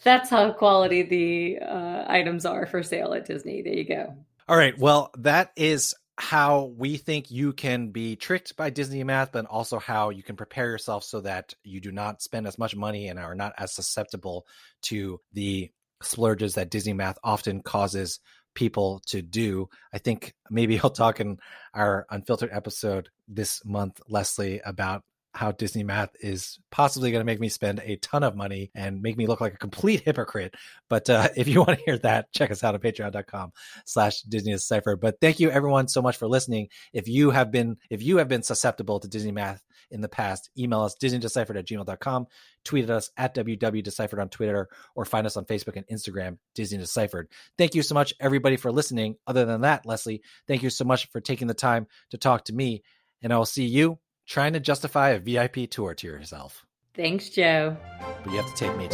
That's 0.04 0.30
how 0.30 0.52
quality 0.52 1.02
the 1.04 1.60
uh, 1.66 2.06
items 2.08 2.46
are 2.46 2.66
for 2.66 2.84
sale 2.84 3.14
at 3.14 3.26
Disney. 3.26 3.62
There 3.62 3.74
you 3.74 3.86
go. 3.86 4.14
All 4.48 4.58
right. 4.58 4.78
Well, 4.78 5.12
that 5.18 5.52
is 5.56 5.96
how 6.22 6.72
we 6.78 6.98
think 6.98 7.32
you 7.32 7.52
can 7.52 7.90
be 7.90 8.16
tricked 8.16 8.56
by 8.56 8.70
Disney 8.70 9.04
math, 9.04 9.32
but 9.32 9.48
also 9.48 9.80
how 9.80 10.12
you 10.12 10.22
can 10.22 10.36
prepare 10.36 10.68
yourself 10.68 11.04
so 11.04 11.20
that 11.22 11.56
you 11.64 11.82
do 11.82 11.92
not 11.92 12.22
spend 12.22 12.46
as 12.46 12.60
much 12.60 12.76
money 12.76 13.08
and 13.08 13.18
are 13.18 13.34
not 13.34 13.54
as 13.58 13.74
susceptible 13.74 14.46
to 14.84 15.20
the 15.34 15.72
splurges 16.04 16.54
that 16.54 16.70
Disney 16.70 16.94
math 16.94 17.18
often 17.24 17.64
causes 17.64 18.20
people 18.54 19.02
to 19.08 19.24
do. 19.24 19.68
I 19.92 19.98
think 19.98 20.36
maybe 20.52 20.80
I'll 20.80 20.92
talk 20.92 21.20
in 21.20 21.40
our 21.74 22.06
unfiltered 22.12 22.52
episode 22.54 23.10
this 23.28 23.66
month, 23.66 24.00
Leslie, 24.08 24.62
about 24.64 25.04
how 25.34 25.52
Disney 25.52 25.84
math 25.84 26.10
is 26.20 26.60
possibly 26.72 27.12
going 27.12 27.22
to 27.22 27.26
make 27.26 27.40
me 27.40 27.48
spend 27.48 27.80
a 27.84 27.96
ton 27.98 28.24
of 28.24 28.36
money 28.36 28.70
and 28.76 29.02
make 29.02 29.18
me 29.18 29.28
look 29.28 29.40
like 29.40 29.54
a 29.54 29.58
complete 29.58 30.02
hypocrite. 30.02 30.56
But 30.90 31.10
uh, 31.10 31.30
if 31.38 31.48
you 31.48 31.60
want 31.60 31.80
to 31.80 31.86
hear 31.86 31.98
that, 32.00 32.32
check 32.34 32.52
us 32.52 32.64
out 32.64 32.76
at 32.76 32.82
patreon.com 32.82 33.52
slash 33.86 34.22
Disney 34.24 34.52
Deciphered. 34.52 35.00
But 35.00 35.22
thank 35.22 35.40
you 35.40 35.50
everyone 35.50 35.88
so 35.88 36.02
much 36.02 36.18
for 36.18 36.28
listening. 36.28 36.68
If 36.94 37.08
you 37.08 37.30
have 37.32 37.52
been, 37.52 37.78
if 37.90 38.04
you 38.04 38.18
have 38.18 38.28
been 38.28 38.44
susceptible 38.44 39.00
to 39.00 39.08
Disney 39.08 39.32
math 39.32 39.64
in 39.90 40.02
the 40.02 40.10
past, 40.10 40.50
email 40.58 40.82
us 40.82 40.96
disneydeciphered 40.96 41.58
at 41.58 41.66
gmail.com, 41.66 42.28
tweet 42.66 42.84
at 42.86 42.90
us 42.90 43.10
at 43.16 43.34
www.deciphered 43.34 44.20
on 44.20 44.30
Twitter, 44.30 44.68
or 44.96 45.06
find 45.06 45.26
us 45.26 45.38
on 45.38 45.46
Facebook 45.46 45.78
and 45.78 45.88
Instagram, 45.88 46.38
Disney 46.56 46.78
Deciphered. 46.78 47.30
Thank 47.58 47.74
you 47.76 47.84
so 47.84 47.96
much, 47.96 48.14
everybody, 48.20 48.58
for 48.58 48.72
listening. 48.72 49.16
Other 49.28 49.46
than 49.46 49.62
that, 49.62 49.86
Leslie, 49.86 50.22
thank 50.48 50.64
you 50.64 50.70
so 50.70 50.84
much 50.84 51.10
for 51.12 51.22
taking 51.22 51.48
the 51.48 51.54
time 51.54 51.88
to 52.12 52.18
talk 52.18 52.46
to 52.46 52.54
me. 52.54 52.84
And 53.22 53.32
I 53.32 53.38
will 53.38 53.46
see 53.46 53.66
you 53.66 54.00
trying 54.32 54.54
to 54.54 54.62
justify 54.62 55.10
a 55.10 55.20
VIP 55.20 55.70
tour 55.70 55.94
to 55.94 56.08
yourself. 56.08 56.66
Thanks, 56.96 57.30
Joe. 57.30 57.76
But 58.24 58.32
you 58.32 58.42
have 58.42 58.50
to 58.50 58.56
take 58.56 58.78
me 58.78 58.88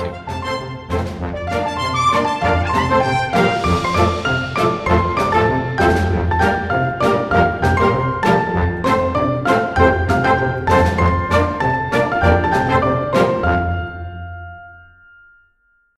too. 4.24 4.27